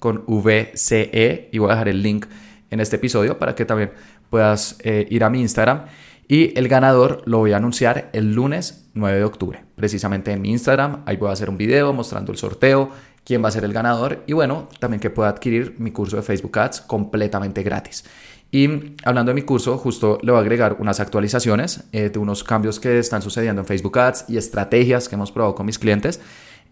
con 0.00 0.22
VCE, 0.26 1.48
y 1.50 1.56
voy 1.56 1.70
a 1.70 1.72
dejar 1.72 1.88
el 1.88 2.02
link 2.02 2.26
en 2.70 2.80
este 2.80 2.96
episodio 2.96 3.38
para 3.38 3.54
que 3.54 3.64
también 3.64 3.92
puedas 4.30 4.76
eh, 4.80 5.06
ir 5.10 5.24
a 5.24 5.30
mi 5.30 5.40
Instagram. 5.40 5.86
Y 6.28 6.58
el 6.58 6.68
ganador 6.68 7.22
lo 7.24 7.38
voy 7.38 7.52
a 7.52 7.58
anunciar 7.58 8.10
el 8.12 8.34
lunes 8.34 8.88
9 8.94 9.18
de 9.18 9.24
octubre, 9.24 9.64
precisamente 9.76 10.32
en 10.32 10.42
mi 10.42 10.50
Instagram. 10.50 11.02
Ahí 11.06 11.16
voy 11.16 11.30
a 11.30 11.32
hacer 11.32 11.48
un 11.48 11.56
video 11.56 11.92
mostrando 11.92 12.32
el 12.32 12.38
sorteo, 12.38 12.90
quién 13.24 13.44
va 13.44 13.48
a 13.48 13.52
ser 13.52 13.64
el 13.64 13.72
ganador 13.72 14.24
y 14.26 14.32
bueno, 14.32 14.68
también 14.80 15.00
que 15.00 15.10
pueda 15.10 15.28
adquirir 15.28 15.76
mi 15.78 15.92
curso 15.92 16.16
de 16.16 16.22
Facebook 16.22 16.58
Ads 16.58 16.80
completamente 16.82 17.62
gratis. 17.62 18.04
Y 18.50 18.94
hablando 19.04 19.30
de 19.30 19.34
mi 19.34 19.42
curso, 19.42 19.76
justo 19.76 20.18
le 20.22 20.30
voy 20.30 20.38
a 20.38 20.42
agregar 20.42 20.76
unas 20.78 21.00
actualizaciones 21.00 21.84
eh, 21.92 22.10
de 22.10 22.18
unos 22.18 22.44
cambios 22.44 22.78
que 22.80 22.98
están 22.98 23.22
sucediendo 23.22 23.60
en 23.60 23.66
Facebook 23.66 23.98
Ads 23.98 24.26
y 24.28 24.36
estrategias 24.36 25.08
que 25.08 25.16
hemos 25.16 25.32
probado 25.32 25.54
con 25.54 25.66
mis 25.66 25.78
clientes. 25.78 26.20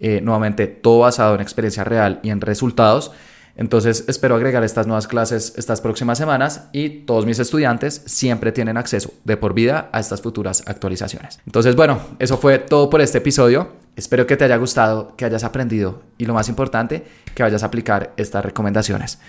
Eh, 0.00 0.20
nuevamente, 0.20 0.66
todo 0.66 1.00
basado 1.00 1.34
en 1.34 1.40
experiencia 1.40 1.84
real 1.84 2.20
y 2.22 2.30
en 2.30 2.40
resultados. 2.40 3.12
Entonces 3.56 4.04
espero 4.08 4.34
agregar 4.34 4.64
estas 4.64 4.86
nuevas 4.86 5.06
clases 5.06 5.54
estas 5.56 5.80
próximas 5.80 6.18
semanas 6.18 6.68
y 6.72 6.88
todos 6.88 7.24
mis 7.24 7.38
estudiantes 7.38 8.02
siempre 8.06 8.52
tienen 8.52 8.76
acceso 8.76 9.12
de 9.24 9.36
por 9.36 9.54
vida 9.54 9.88
a 9.92 10.00
estas 10.00 10.22
futuras 10.22 10.64
actualizaciones. 10.66 11.40
Entonces 11.46 11.76
bueno, 11.76 12.00
eso 12.18 12.38
fue 12.38 12.58
todo 12.58 12.90
por 12.90 13.00
este 13.00 13.18
episodio. 13.18 13.72
Espero 13.96 14.26
que 14.26 14.36
te 14.36 14.44
haya 14.44 14.56
gustado, 14.56 15.14
que 15.16 15.24
hayas 15.24 15.44
aprendido 15.44 16.02
y 16.18 16.24
lo 16.24 16.34
más 16.34 16.48
importante, 16.48 17.04
que 17.34 17.42
vayas 17.44 17.62
a 17.62 17.66
aplicar 17.66 18.12
estas 18.16 18.44
recomendaciones. 18.44 19.20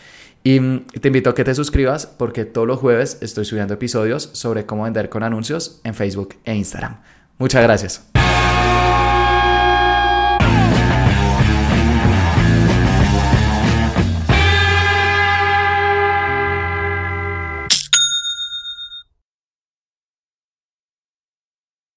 Y 0.44 0.60
mm, 0.60 0.86
te 1.02 1.10
invito 1.10 1.30
a 1.30 1.36
que 1.36 1.44
te 1.44 1.54
suscribas 1.54 2.06
porque 2.06 2.46
todos 2.46 2.68
los 2.68 2.80
jueves 2.80 3.20
estoy 3.22 3.46
subiendo 3.46 3.74
episodios 3.74 4.30
sobre 4.34 4.66
cómo 4.66 4.84
vender 4.84 5.10
con 5.10 5.24
anuncios 5.24 5.82
en 5.84 5.94
Facebook 5.94 6.36
e 6.46 6.56
Instagram. 6.56 6.98
Muchas 7.38 7.64
gracias. 7.64 8.15